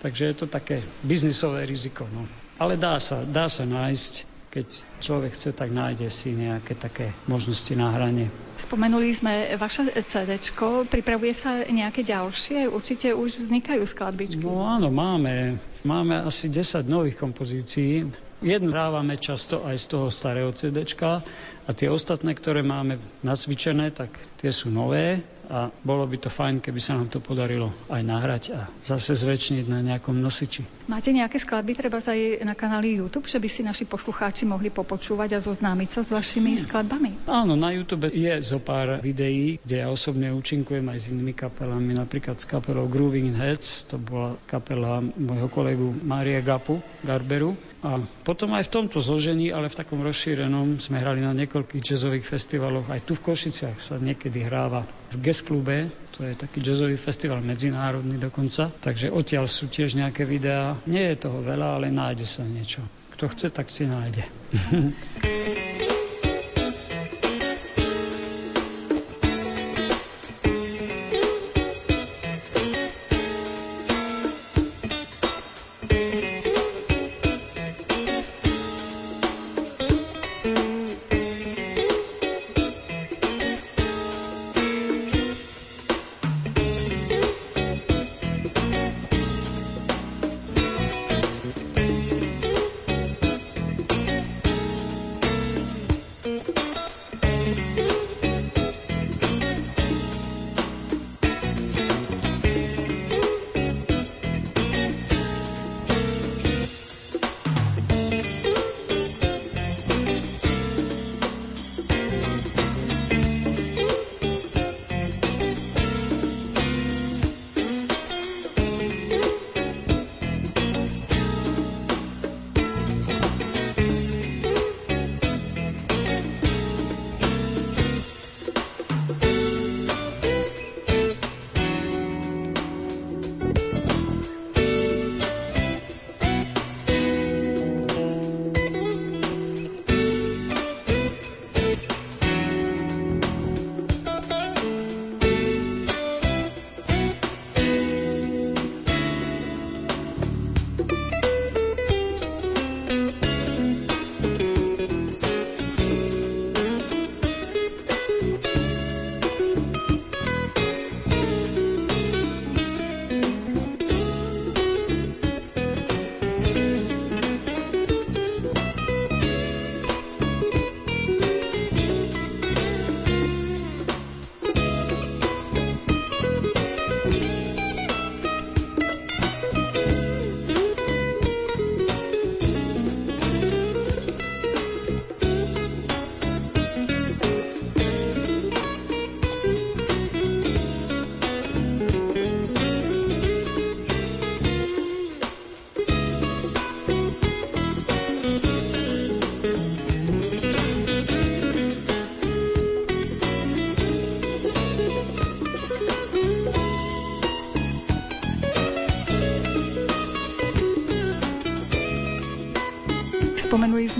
[0.00, 2.08] Takže je to také biznisové riziko.
[2.08, 2.24] No.
[2.56, 7.74] Ale dá sa, dá sa nájsť keď človek chce, tak nájde si nejaké také možnosti
[7.74, 8.30] na hranie.
[8.54, 10.38] Spomenuli sme vaše CD,
[10.86, 12.70] pripravuje sa nejaké ďalšie?
[12.70, 14.46] Určite už vznikajú skladbičky.
[14.46, 15.58] No áno, máme.
[15.82, 18.06] Máme asi 10 nových kompozícií.
[18.44, 21.24] Jednu hrávame často aj z toho starého CDčka
[21.64, 26.60] a tie ostatné, ktoré máme nacvičené, tak tie sú nové a bolo by to fajn,
[26.60, 30.64] keby sa nám to podarilo aj nahrať a zase zväčšniť na nejakom nosiči.
[30.88, 35.36] Máte nejaké skladby, treba aj na kanáli YouTube, že by si naši poslucháči mohli popočúvať
[35.36, 36.62] a zoznámiť sa s vašimi hmm.
[36.68, 37.10] skladbami?
[37.28, 41.92] Áno, na YouTube je zo pár videí, kde ja osobne účinkujem aj s inými kapelami,
[41.96, 48.00] napríklad s kapelou Grooving in Heads, to bola kapela môjho kolegu Mária Gapu, Garberu, a
[48.24, 52.88] potom aj v tomto zložení, ale v takom rozšírenom, sme hrali na niekoľkých jazzových festivaloch.
[52.88, 57.44] Aj tu v Košiciach sa niekedy hráva v Guest Klube, to je taký jazzový festival
[57.44, 58.72] medzinárodný dokonca.
[58.72, 60.80] Takže odtiaľ sú tiež nejaké videá.
[60.88, 62.80] Nie je toho veľa, ale nájde sa niečo.
[63.12, 64.24] Kto chce, tak si nájde.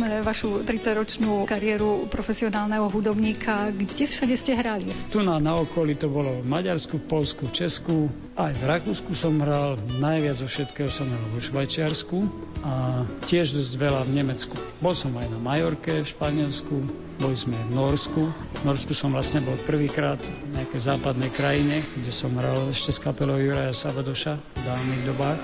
[0.05, 3.73] sme vašu 30-ročnú kariéru profesionálneho hudobníka.
[3.73, 4.93] Kde všade ste hrali?
[5.09, 7.97] Tu na, na okolí to bolo v Maďarsku, v Polsku, v Česku.
[8.37, 9.81] Aj v Rakúsku som hral.
[9.97, 12.21] Najviac zo všetkého som hral vo Švajčiarsku
[12.69, 14.53] a tiež dosť veľa v Nemecku.
[14.85, 16.77] Bol som aj na Majorke v Španielsku,
[17.25, 18.29] boli sme v Norsku.
[18.65, 23.37] Norsku som vlastne bol prvýkrát v nejakej západnej krajine, kde som hral ešte s kapelou
[23.37, 25.43] Juraja Sabadoša v dávnych dobách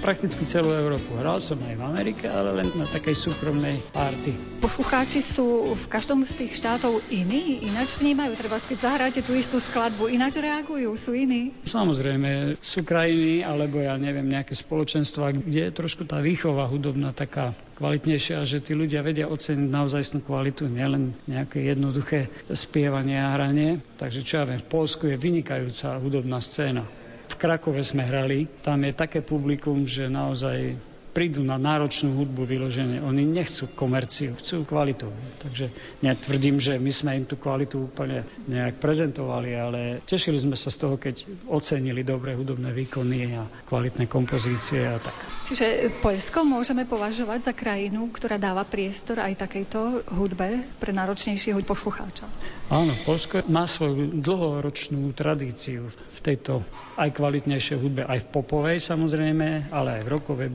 [0.00, 1.20] prakticky celú Európu.
[1.20, 4.58] Hral som aj v Amerike, ale len na takej súkromnej party.
[4.64, 8.40] Poslucháči sú v každom z tých štátov iní, ináč vnímajú.
[8.40, 11.52] Treba, keď zahráte tú istú skladbu, ináč reagujú, sú iní.
[11.68, 17.52] Samozrejme, sú krajiny, alebo ja neviem, nejaké spoločenstva, kde je trošku tá výchova hudobná taká
[17.82, 23.82] kvalitnejšia, že tí ľudia vedia oceniť naozaj kvalitu, nielen nejaké jednoduché spievanie a hranie.
[23.98, 26.86] Takže čo ja viem, v Polsku je vynikajúca hudobná scéna
[27.32, 30.76] v Krakove sme hrali, tam je také publikum, že naozaj
[31.12, 33.04] prídu na náročnú hudbu vyložené.
[33.04, 35.12] Oni nechcú komerciu, chcú kvalitu.
[35.44, 35.68] Takže
[36.00, 40.80] netvrdím, že my sme im tú kvalitu úplne nejak prezentovali, ale tešili sme sa z
[40.80, 45.14] toho, keď ocenili dobré hudobné výkony a kvalitné kompozície a tak.
[45.44, 52.24] Čiže Poľsko môžeme považovať za krajinu, ktorá dáva priestor aj takejto hudbe pre náročnejšieho poslucháča.
[52.72, 56.64] Áno, Polsko má svoju dlhoročnú tradíciu v tejto
[56.96, 60.48] aj kvalitnejšej hudbe, aj v popovej samozrejme, ale aj v rokovej,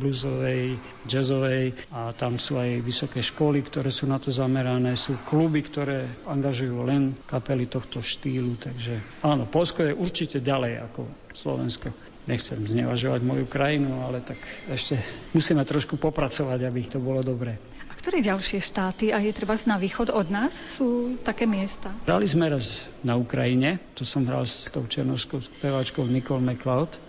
[0.47, 5.63] bluesovej, jazzovej a tam sú aj vysoké školy, ktoré sú na to zamerané, sú kluby,
[5.63, 11.91] ktoré angažujú len kapely tohto štýlu, takže áno, Polsko je určite ďalej ako Slovensko.
[12.27, 14.35] Nechcem znevažovať moju krajinu, ale tak
[14.67, 14.99] ešte
[15.31, 17.55] musíme trošku popracovať, aby to bolo dobré.
[17.87, 21.87] A ktoré ďalšie štáty, a je treba na východ od nás, sú také miesta?
[22.03, 26.99] Hrali sme raz na Ukrajine, to som hral s tou černovskou speváčkou Nicole McLeod.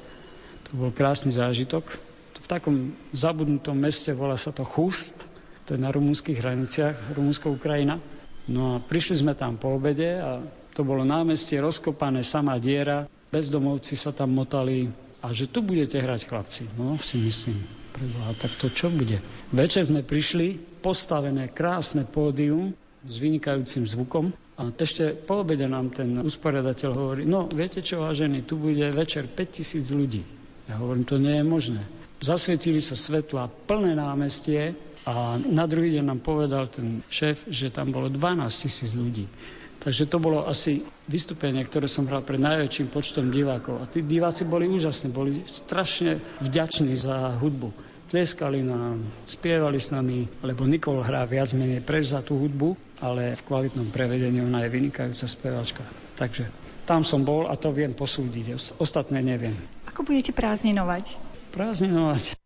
[0.70, 2.07] To bol krásny zážitok.
[2.48, 5.28] Takom zabudnutom meste volá sa to Chust,
[5.68, 8.00] to je na rumúnskych hraniciach, Rumúnsko-Ukrajina.
[8.48, 10.40] No a prišli sme tam po obede a
[10.72, 14.88] to bolo námestie rozkopané, samá diera, bezdomovci sa tam motali,
[15.20, 16.62] a že tu budete hrať chlapci.
[16.78, 17.58] No si myslím,
[17.92, 19.20] preboha, tak to čo bude?
[19.50, 22.72] Večer sme prišli, postavené krásne pódium
[23.04, 28.46] s vynikajúcim zvukom a ešte po obede nám ten usporiadateľ hovorí, no viete čo, vážení,
[28.46, 30.22] tu bude večer 5000 ľudí.
[30.70, 31.82] Ja hovorím, to nie je možné.
[32.18, 34.74] Zasvietili sa svetla, plné námestie
[35.06, 39.30] a na druhý deň nám povedal ten šéf, že tam bolo 12 tisíc ľudí.
[39.78, 43.78] Takže to bolo asi vystúpenie, ktoré som hral pred najväčším počtom divákov.
[43.78, 47.70] A tí diváci boli úžasní, boli strašne vďační za hudbu.
[48.10, 53.38] Tlieskali nám, spievali s nami, lebo Nikol hrá viac menej preč za tú hudbu, ale
[53.38, 55.86] v kvalitnom prevedení ona je vynikajúca speváčka.
[56.18, 56.50] Takže
[56.82, 59.54] tam som bol a to viem posúdiť, ostatné neviem.
[59.86, 61.27] Ako budete prázdninovať?
[61.58, 62.38] Prázdninovať?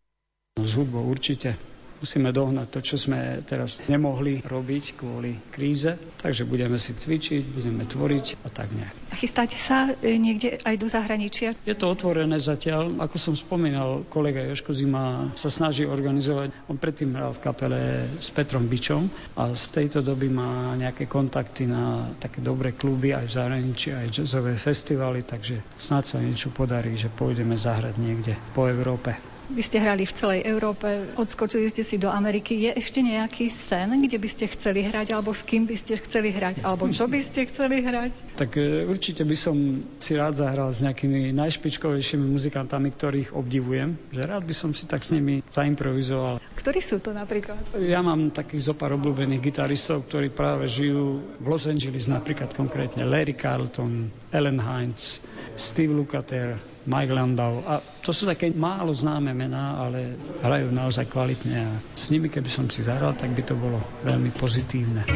[0.57, 1.53] No, s hudbou určite.
[2.03, 7.87] Musíme dohnať to, čo sme teraz nemohli robiť kvôli kríze, takže budeme si cvičiť, budeme
[7.87, 8.91] tvoriť a tak ne.
[9.07, 11.55] A chystáte sa e, niekde aj do zahraničia?
[11.63, 12.99] Je to otvorené zatiaľ.
[12.99, 16.51] Ako som spomínal, kolega Joško Zima sa snaží organizovať.
[16.67, 17.79] On predtým hral v kapele
[18.19, 19.07] s Petrom Bičom
[19.39, 24.11] a z tejto doby má nejaké kontakty na také dobré kluby aj v zahraničí, aj
[24.11, 29.32] jazzové festivaly, takže snáď sa niečo podarí, že pôjdeme zahrať niekde po Európe.
[29.53, 32.57] Vy ste hrali v celej Európe, odskočili ste si do Ameriky.
[32.57, 36.33] Je ešte nejaký sen, kde by ste chceli hrať, alebo s kým by ste chceli
[36.33, 38.33] hrať, alebo čo by ste chceli hrať?
[38.33, 43.93] Tak e, určite by som si rád zahral s nejakými najšpičkovejšími muzikantami, ktorých obdivujem.
[44.09, 46.41] Že rád by som si tak s nimi zaimprovizoval.
[46.57, 47.61] Ktorí sú to napríklad?
[47.77, 53.37] Ja mám takých zopár obľúbených gitaristov, ktorí práve žijú v Los Angeles, napríklad konkrétne Larry
[53.37, 55.21] Carlton, Ellen Hines,
[55.53, 57.63] Steve Lukather, Mike Landau.
[57.63, 62.49] A to sú také málo známe mená, ale hrajú naozaj kvalitne a s nimi, keby
[62.51, 65.07] som si zahral, tak by to bolo veľmi pozitívne.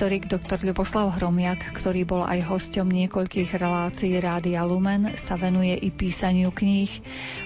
[0.00, 0.64] Historik dr.
[0.64, 6.88] Ľuboslav Hromiak, ktorý bol aj hosťom niekoľkých relácií Rádia Lumen, sa venuje i písaniu kníh.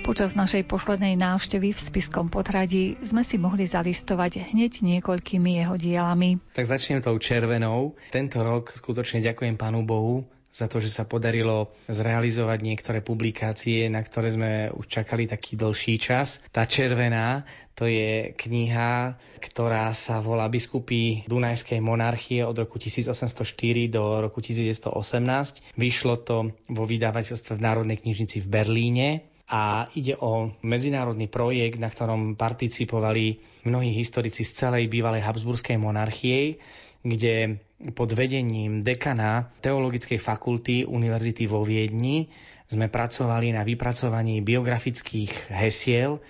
[0.06, 6.38] Počas našej poslednej návštevy v Spiskom potradí sme si mohli zalistovať hneď niekoľkými jeho dielami.
[6.54, 7.98] Tak začnem tou červenou.
[8.14, 10.22] Tento rok skutočne ďakujem Pánu Bohu
[10.54, 15.98] za to, že sa podarilo zrealizovať niektoré publikácie, na ktoré sme už čakali taký dlhší
[15.98, 16.38] čas.
[16.54, 17.42] Tá červená,
[17.74, 25.74] to je kniha, ktorá sa volá Biskupy Dunajskej monarchie od roku 1804 do roku 1918.
[25.74, 29.08] Vyšlo to vo vydavateľstve v Národnej knižnici v Berlíne
[29.50, 36.62] a ide o medzinárodný projekt, na ktorom participovali mnohí historici z celej bývalej Habsburskej monarchie,
[37.04, 37.60] kde
[37.92, 42.32] pod vedením dekana Teologickej fakulty Univerzity vo Viedni
[42.64, 46.24] sme pracovali na vypracovaní biografických hesiel.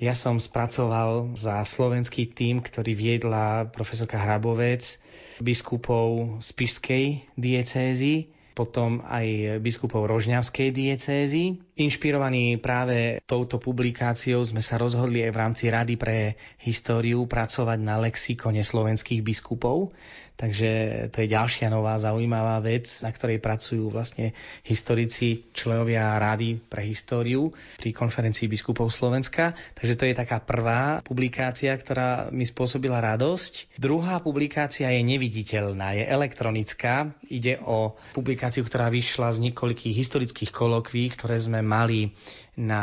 [0.00, 4.98] Ja som spracoval za slovenský tím, ktorý viedla profesorka Hrabovec,
[5.44, 7.04] biskupov z Pišskej
[7.36, 11.58] diecézy potom aj biskupov Rožňavskej diecézy.
[11.74, 17.98] Inšpirovaní práve touto publikáciou sme sa rozhodli aj v rámci Rady pre históriu pracovať na
[17.98, 19.90] lexikone slovenských biskupov.
[20.34, 20.70] Takže
[21.14, 24.34] to je ďalšia nová zaujímavá vec, na ktorej pracujú vlastne
[24.66, 29.54] historici, členovia Rady pre históriu pri konferencii biskupov Slovenska.
[29.78, 33.78] Takže to je taká prvá publikácia, ktorá mi spôsobila radosť.
[33.78, 37.14] Druhá publikácia je neviditeľná, je elektronická.
[37.30, 42.10] Ide o publikáciu, ktorá vyšla z niekoľkých historických kolokví, ktoré sme mali
[42.58, 42.82] na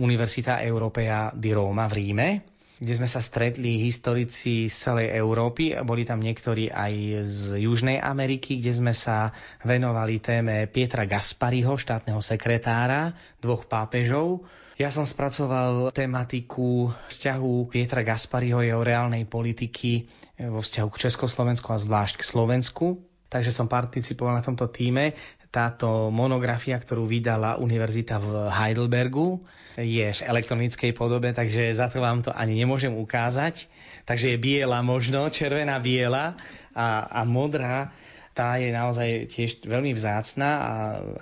[0.00, 5.72] Univerzita Europea di Roma v Ríme kde sme sa stretli historici z celej Európy.
[5.80, 6.92] Boli tam niektorí aj
[7.24, 9.32] z Južnej Ameriky, kde sme sa
[9.64, 14.44] venovali téme Pietra Gaspariho, štátneho sekretára, dvoch pápežov.
[14.76, 20.04] Ja som spracoval tematiku vzťahu Pietra Gaspariho, jeho reálnej politiky
[20.36, 23.00] vo vzťahu k Československu a zvlášť k Slovensku.
[23.32, 25.16] Takže som participoval na tomto týme.
[25.48, 29.40] Táto monografia, ktorú vydala Univerzita v Heidelbergu,
[29.76, 33.68] je v elektronickej podobe, takže za to vám to ani nemôžem ukázať.
[34.08, 36.36] Takže je biela možno, červená biela
[36.72, 37.92] a, a modrá
[38.36, 40.72] tá je naozaj tiež veľmi vzácna a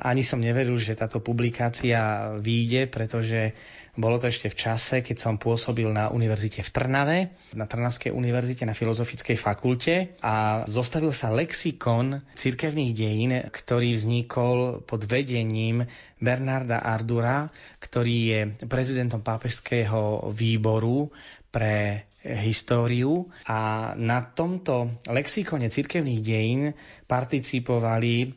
[0.02, 3.54] ani som neveril, že táto publikácia vyjde, pretože
[3.94, 7.18] bolo to ešte v čase, keď som pôsobil na univerzite v Trnave,
[7.54, 15.06] na Trnavskej univerzite na Filozofickej fakulte a zostavil sa lexikon cirkevných dejín, ktorý vznikol pod
[15.06, 15.86] vedením
[16.18, 21.14] Bernarda Ardura, ktorý je prezidentom pápežského výboru
[21.54, 23.30] pre históriu.
[23.46, 26.62] A na tomto lexikone cirkevných dejín
[27.06, 28.28] participovali e,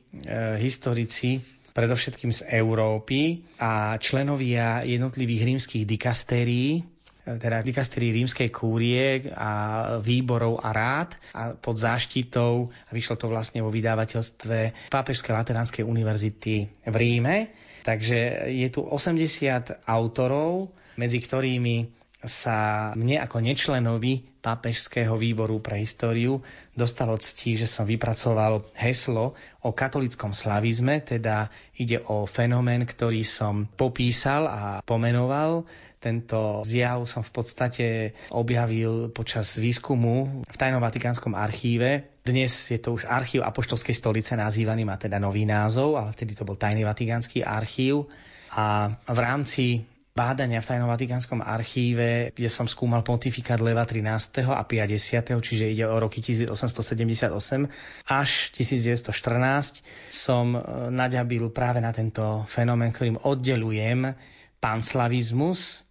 [0.61, 6.81] historici predovšetkým z Európy a členovia jednotlivých rímskych dikastérií,
[7.21, 9.51] teda dikastérií rímskej kúrie a
[10.01, 16.55] výborov a rád a pod záštitou, a vyšlo to vlastne vo vydávateľstve Pápežskej Lateránskej univerzity
[16.87, 17.53] v Ríme.
[17.85, 21.93] Takže je tu 80 autorov, medzi ktorými
[22.25, 26.39] sa mne ako nečlenovi pápežského výboru pre históriu
[26.71, 33.67] dostalo ctí, že som vypracoval heslo o katolickom slavizme, teda ide o fenomén, ktorý som
[33.67, 35.67] popísal a pomenoval.
[35.99, 37.85] Tento zjav som v podstate
[38.31, 42.15] objavil počas výskumu v Tajnom Vatikánskom archíve.
[42.23, 46.47] Dnes je to už archív Apoštolskej stolice nazývaný, má teda nový názov, ale vtedy to
[46.47, 48.07] bol Tajný Vatikánsky archív.
[48.55, 49.83] A v rámci
[50.17, 54.41] bádania v Tajnom Vatikánskom archíve, kde som skúmal pontifikát Leva 13.
[54.49, 55.37] a 50.
[55.45, 57.29] čiže ide o roky 1878
[58.09, 60.59] až 1914, som e,
[60.89, 64.17] naďabil práve na tento fenomén, ktorým oddelujem
[64.57, 65.85] panslavizmus,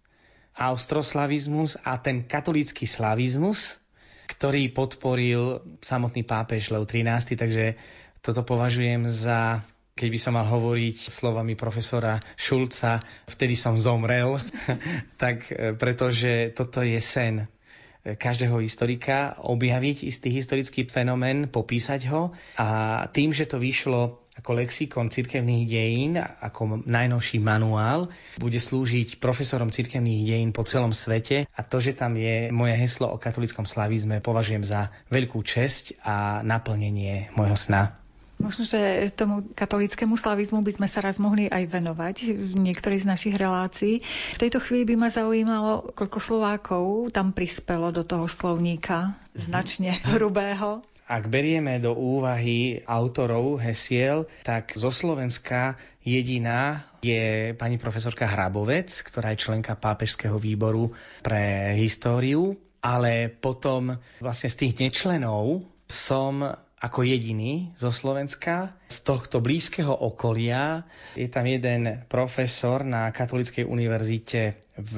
[0.59, 3.79] austroslavizmus a ten katolícky slavizmus,
[4.27, 7.39] ktorý podporil samotný pápež Lev 13.
[7.39, 7.79] Takže
[8.19, 9.63] toto považujem za
[9.97, 14.37] keď by som mal hovoriť slovami profesora Šulca, vtedy som zomrel,
[15.21, 17.49] tak e, pretože toto je sen
[18.05, 22.37] e, každého historika objaviť istý historický fenomén, popísať ho.
[22.61, 22.67] A
[23.09, 30.21] tým, že to vyšlo ako lexikon cirkevných dejín, ako najnovší manuál, bude slúžiť profesorom cirkevných
[30.29, 31.49] dejín po celom svete.
[31.57, 36.45] A to, že tam je moje heslo o katolickom slavizme, považujem za veľkú česť a
[36.45, 37.97] naplnenie môjho sna.
[38.37, 43.09] Možno, že tomu katolickému slavizmu by sme sa raz mohli aj venovať v niektorej z
[43.09, 44.05] našich relácií.
[44.37, 49.41] V tejto chvíli by ma zaujímalo, koľko Slovákov tam prispelo do toho slovníka mm-hmm.
[49.41, 50.85] značne hrubého.
[51.07, 59.31] Ak berieme do úvahy autorov hesiel, tak zo Slovenska jediná je pani profesorka Hrabovec, ktorá
[59.31, 60.91] je členka Pápežského výboru
[61.23, 66.43] pre históriu, ale potom vlastne z tých nečlenov som
[66.77, 68.77] ako jediný zo Slovenska.
[68.89, 70.85] Z tohto blízkeho okolia
[71.17, 74.95] je tam jeden profesor na Katolíckej univerzite v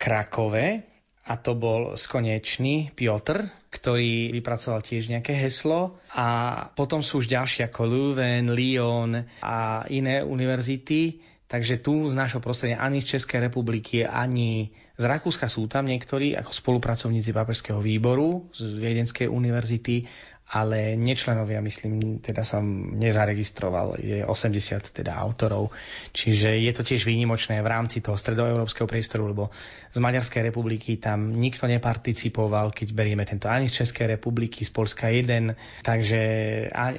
[0.00, 0.88] Krakove
[1.28, 6.00] a to bol skonečný Piotr, ktorý vypracoval tiež nejaké heslo.
[6.16, 6.26] A
[6.72, 12.76] potom sú už ďalšie ako Leuven, Lyon a iné univerzity, Takže tu z nášho prostredia
[12.76, 14.68] ani z Českej republiky, ani
[15.00, 20.04] z Rakúska sú tam niektorí ako spolupracovníci Pápežského výboru z Viedenskej univerzity
[20.48, 25.68] ale nečlenovia, myslím, teda som nezaregistroval, je 80 teda autorov,
[26.16, 29.52] čiže je to tiež výnimočné v rámci toho stredoeurópskeho priestoru, lebo
[29.92, 35.12] z Maďarskej republiky tam nikto neparticipoval, keď berieme tento ani z Českej republiky, z Polska
[35.12, 35.52] jeden,
[35.84, 36.20] takže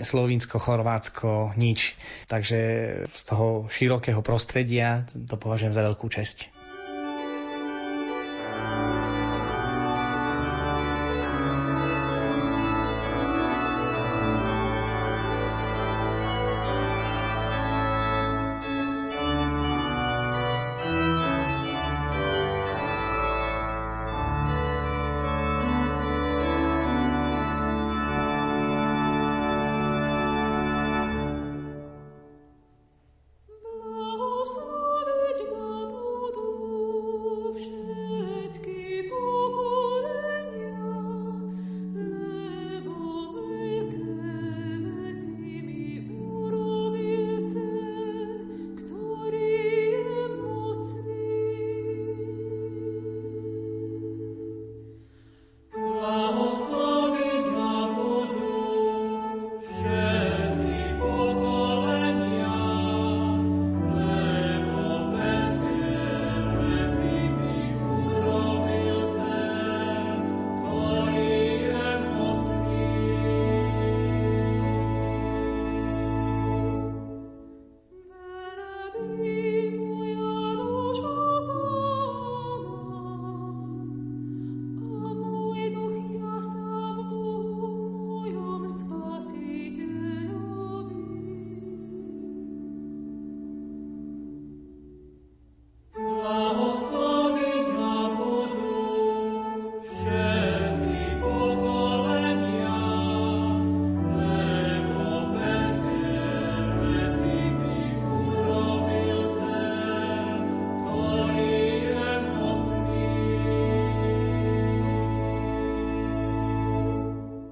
[0.06, 1.98] Slovinsko, Chorvátsko, nič.
[2.30, 2.60] Takže
[3.10, 6.60] z toho širokého prostredia to považujem za veľkú česť.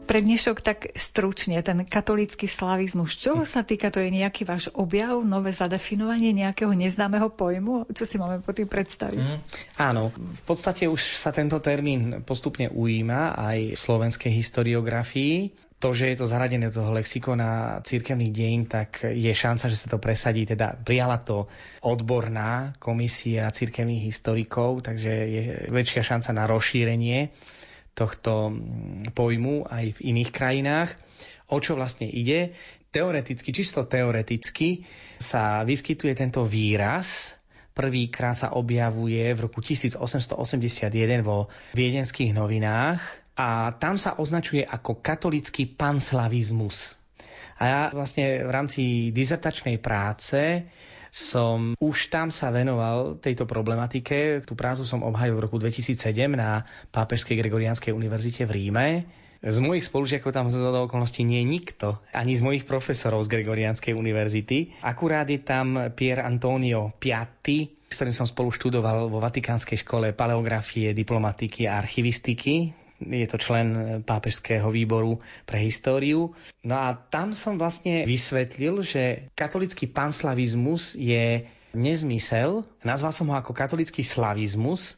[0.08, 3.20] Pre dnešok tak stručne, ten katolický slavizmus.
[3.20, 7.92] Čo sa týka, to je nejaký váš objav, nové zadefinovanie nejakého neznámeho pojmu?
[7.92, 9.20] Čo si máme po tým predstaviť?
[9.20, 9.40] Mm,
[9.76, 16.10] áno, v podstate už sa tento termín postupne ujíma aj v slovenskej historiografii to, že
[16.10, 20.42] je to zaradené do toho lexikona církevných dejín, tak je šanca, že sa to presadí.
[20.50, 21.46] Teda prijala to
[21.86, 27.30] odborná komisia církevných historikov, takže je väčšia šanca na rozšírenie
[27.98, 30.94] tohto mm, pojmu aj v iných krajinách.
[31.50, 32.54] O čo vlastne ide?
[32.94, 34.86] Teoreticky, čisto teoreticky
[35.18, 37.36] sa vyskytuje tento výraz,
[37.74, 40.38] prvýkrát sa objavuje v roku 1881
[41.26, 43.02] vo viedenských novinách
[43.38, 46.98] a tam sa označuje ako katolický panslavizmus.
[47.58, 48.82] A ja vlastne v rámci
[49.14, 50.66] dizertačnej práce
[51.18, 54.46] som už tam sa venoval tejto problematike.
[54.46, 56.62] Tú prácu som obhajil v roku 2007 na
[56.94, 58.88] Pápežskej Gregorianskej univerzite v Ríme.
[59.42, 63.94] Z mojich spolužiakov tam z okolností nie je nikto, ani z mojich profesorov z Gregorianskej
[63.94, 64.78] univerzity.
[64.82, 70.94] Akurát je tam Pier Antonio Piatti, s ktorým som spolu študoval vo Vatikánskej škole paleografie,
[70.94, 73.68] diplomatiky a archivistiky je to člen
[74.02, 76.34] pápežského výboru pre históriu.
[76.66, 81.46] No a tam som vlastne vysvetlil, že katolický panslavizmus je
[81.78, 82.66] nezmysel.
[82.82, 84.98] Nazval som ho ako katolický slavizmus.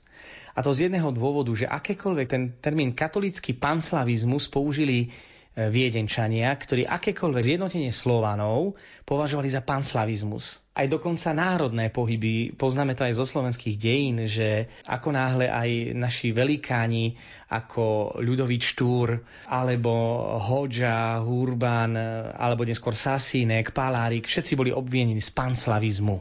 [0.56, 5.12] A to z jedného dôvodu, že akékoľvek ten termín katolický panslavizmus použili
[5.56, 10.64] viedenčania, ktorí akékoľvek zjednotenie Slovanov považovali za panslavizmus.
[10.80, 16.32] Aj dokonca národné pohyby, poznáme to aj zo slovenských dejín, že ako náhle aj naši
[16.32, 17.20] velikáni
[17.52, 19.20] ako Ľudovič Štúr,
[19.52, 19.92] alebo
[20.40, 22.00] Hoďa, Hurban,
[22.32, 26.16] alebo neskôr Sasínek, Palárik, všetci boli obvienení z panslavizmu.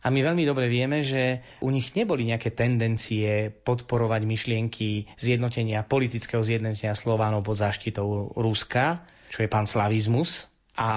[0.00, 6.40] A my veľmi dobre vieme, že u nich neboli nejaké tendencie podporovať myšlienky zjednotenia, politického
[6.40, 10.49] zjednotenia Slovanov pod záštitou Ruska, čo je panslavizmus.
[10.78, 10.90] A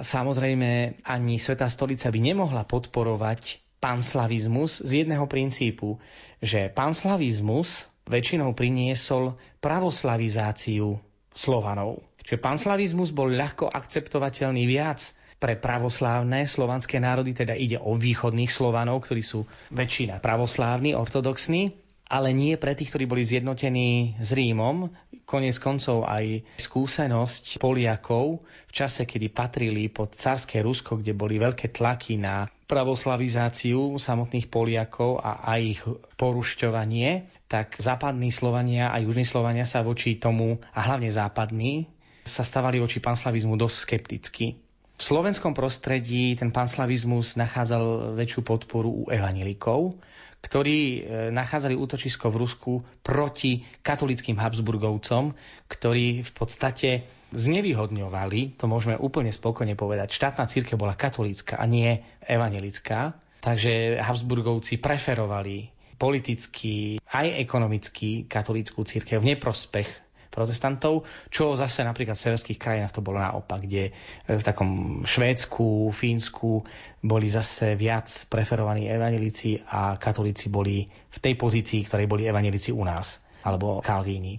[0.00, 6.02] samozrejme ani Svetá stolica by nemohla podporovať panslavizmus z jedného princípu,
[6.42, 10.98] že panslavizmus väčšinou priniesol pravoslavizáciu
[11.30, 12.02] Slovanov.
[12.24, 19.06] Čiže panslavizmus bol ľahko akceptovateľný viac pre pravoslávne slovanské národy, teda ide o východných Slovanov,
[19.06, 21.78] ktorí sú väčšina pravoslávni, ortodoxní,
[22.10, 24.90] ale nie pre tých, ktorí boli zjednotení s Rímom.
[25.28, 31.68] Konec koncov aj skúsenosť Poliakov v čase, kedy patrili pod carské Rusko, kde boli veľké
[31.68, 35.84] tlaky na pravoslavizáciu samotných Poliakov a aj ich
[36.16, 41.92] porušťovanie, tak západní Slovania a južní Slovania sa voči tomu, a hlavne západní,
[42.24, 44.56] sa stavali voči panslavizmu dosť skepticky.
[44.98, 49.92] V slovenskom prostredí ten panslavizmus nachádzal väčšiu podporu u evanilikov,
[50.38, 51.00] ktorí e,
[51.34, 52.72] nachádzali útočisko v Rusku
[53.02, 55.34] proti katolickým Habsburgovcom,
[55.66, 62.00] ktorí v podstate znevýhodňovali, to môžeme úplne spokojne povedať, štátna církev bola katolícka a nie
[62.24, 65.68] evangelická, takže Habsburgovci preferovali
[65.98, 70.07] politicky aj ekonomicky katolíckú církev v neprospech
[70.38, 73.92] protestantov, čo zase napríklad v severských krajinách to bolo naopak, kde e,
[74.38, 76.62] v takom Švédsku, Fínsku
[77.02, 82.86] boli zase viac preferovaní evangelíci a katolíci boli v tej pozícii, ktorej boli evangelíci u
[82.86, 84.38] nás, alebo Kalvíni.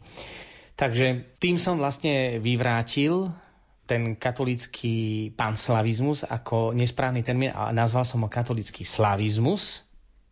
[0.79, 3.35] Takže tým som vlastne vyvrátil
[3.83, 9.83] ten katolický panslavizmus ako nesprávny termín a nazval som ho katolický slavizmus.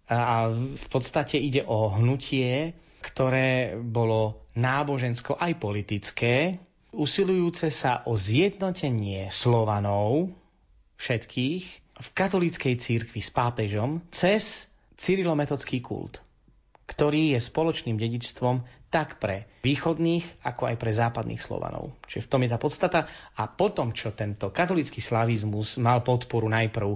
[0.07, 6.57] A v podstate ide o hnutie, ktoré bolo nábožensko aj politické,
[6.95, 10.33] usilujúce sa o zjednotenie Slovanov
[10.97, 11.63] všetkých
[11.97, 16.21] v katolíckej církvi s pápežom cez cyrilometodský kult,
[16.89, 21.91] ktorý je spoločným dedičstvom tak pre východných, ako aj pre západných Slovanov.
[22.07, 22.99] Čiže v tom je tá podstata.
[23.35, 26.95] A potom, čo tento katolický slavizmus mal podporu najprv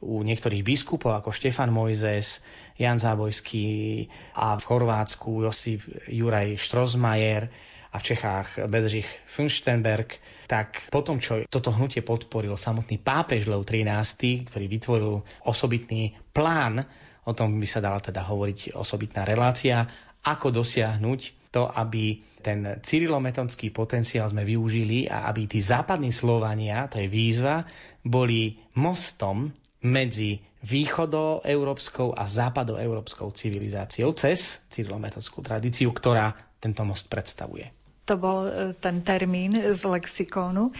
[0.00, 2.40] u niektorých biskupov ako Štefan Mojzes,
[2.80, 7.52] Jan Zábojský a v Chorvátsku Josip Juraj Štrozmajer
[7.90, 14.46] a v Čechách Bedřich Fünštenberg, tak potom, čo toto hnutie podporil samotný pápež Leo XIII,
[14.46, 16.86] ktorý vytvoril osobitný plán,
[17.26, 19.84] o tom by sa dala teda hovoriť osobitná relácia,
[20.24, 27.02] ako dosiahnuť to, aby ten cyrilometonský potenciál sme využili a aby tí západní Slovania, to
[27.02, 27.66] je výzva,
[28.06, 29.50] boli mostom
[29.80, 37.72] medzi východoeurópskou a západoeurópskou civilizáciou cez cyrilometodskú tradíciu, ktorá tento most predstavuje.
[38.04, 40.74] To bol e, ten termín z lexikónu.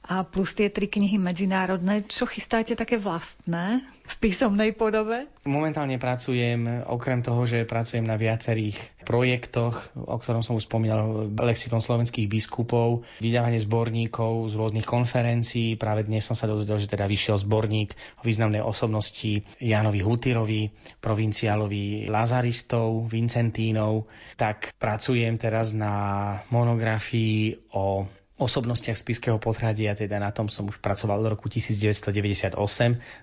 [0.00, 2.08] A plus tie tri knihy medzinárodné.
[2.08, 5.28] Čo chystáte také vlastné v písomnej podobe?
[5.44, 11.84] Momentálne pracujem, okrem toho, že pracujem na viacerých projektoch, o ktorom som už spomínal, lexikon
[11.84, 15.76] slovenských biskupov, vydávanie zborníkov z rôznych konferencií.
[15.76, 22.08] Práve dnes som sa dozvedel, že teda vyšiel zborník o významnej osobnosti Janovi Hutirovi, provinciálovi
[22.08, 24.08] Lazaristov, Vincentínov.
[24.40, 25.92] Tak pracujem teraz na
[26.48, 28.08] monografii o
[28.40, 32.56] osobnostiach spiského potradia, teda na tom som už pracoval od roku 1998,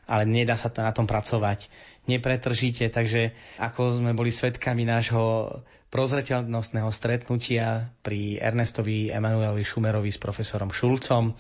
[0.06, 1.74] ale nedá sa to na tom pracovať.
[2.06, 5.58] Nepretržite, takže ako sme boli svetkami nášho
[5.90, 11.34] prozreteľnostného stretnutia pri Ernestovi Emanuelovi Šumerovi s profesorom Šulcom,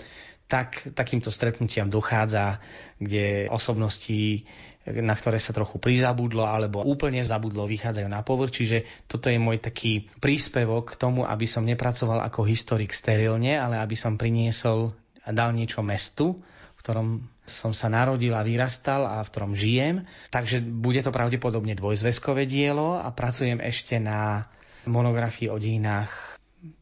[0.47, 2.63] tak takýmto stretnutiam dochádza,
[2.97, 4.47] kde osobnosti
[4.88, 8.55] na ktoré sa trochu prizabudlo alebo úplne zabudlo, vychádzajú na povrch.
[8.63, 8.77] Čiže
[9.11, 13.99] toto je môj taký príspevok k tomu, aby som nepracoval ako historik sterilne, ale aby
[13.99, 14.95] som priniesol
[15.27, 16.39] a dal niečo mestu,
[16.77, 17.07] v ktorom
[17.43, 20.07] som sa narodil a vyrastal a v ktorom žijem.
[20.31, 24.47] Takže bude to pravdepodobne dvojzväzkové dielo a pracujem ešte na
[24.88, 26.39] monografii o dejinách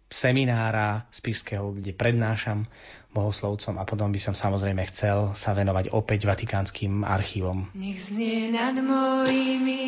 [0.10, 2.70] seminára Spišského, kde prednášam
[3.16, 7.72] bohoslovcom a potom by som samozrejme chcel sa venovať opäť vatikánskym archívom.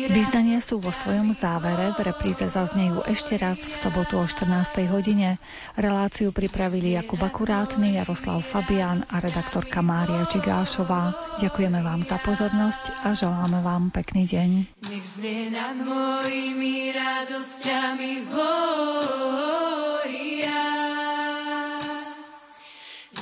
[0.08, 4.88] Vyznania sú vo svojom závere, v repríze zaznejú ešte raz v sobotu o 14.
[4.88, 5.36] hodine.
[5.76, 11.36] Reláciu pripravili Jakub Akurátny, Jaroslav Fabián a redaktorka Mária Čigášová.
[11.44, 14.50] Ďakujeme vám za pozornosť a želáme vám pekný deň.
[14.88, 18.24] Nech znie nad mojimi radosťami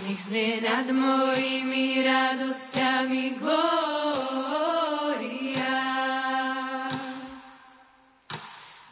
[0.07, 3.67] nech znie nad mojimi radosťami glória.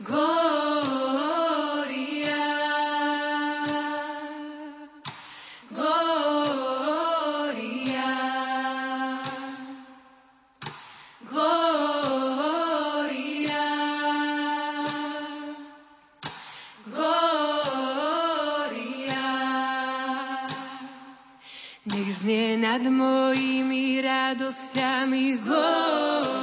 [0.03, 0.54] Glória.
[24.75, 26.35] Radosťami glória.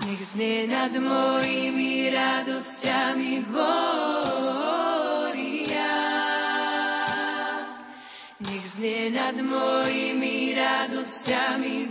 [0.03, 3.87] Nech znie nad mojimi radosťami glória.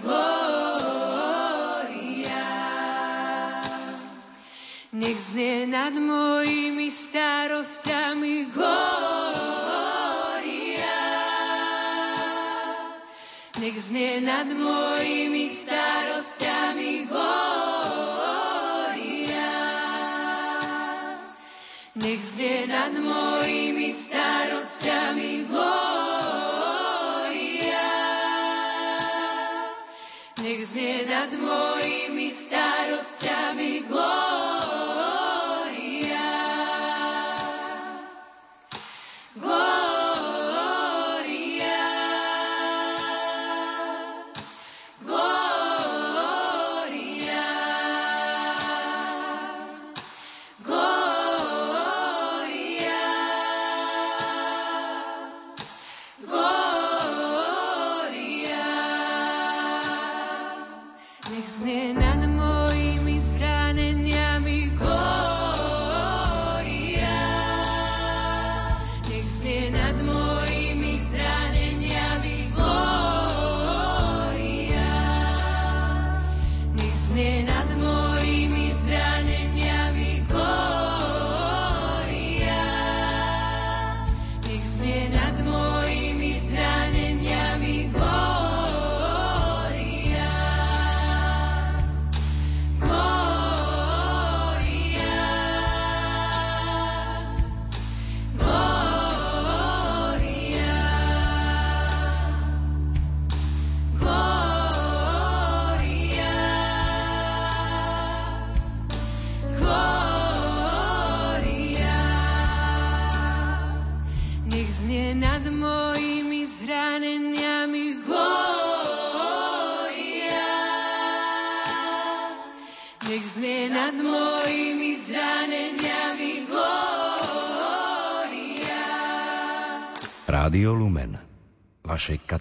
[0.05, 1.06] Nech.
[4.97, 8.89] Nech znie nad mojimi starosťami glória.
[13.61, 17.45] Nech znie nad mojimi starosťami glória.
[22.01, 25.85] Nech znie nad mojimi starosťami glória.
[30.41, 34.66] Nech znie nad mojimi starosťami glória.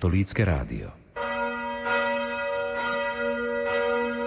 [0.05, 1.04] Katolícke rádio.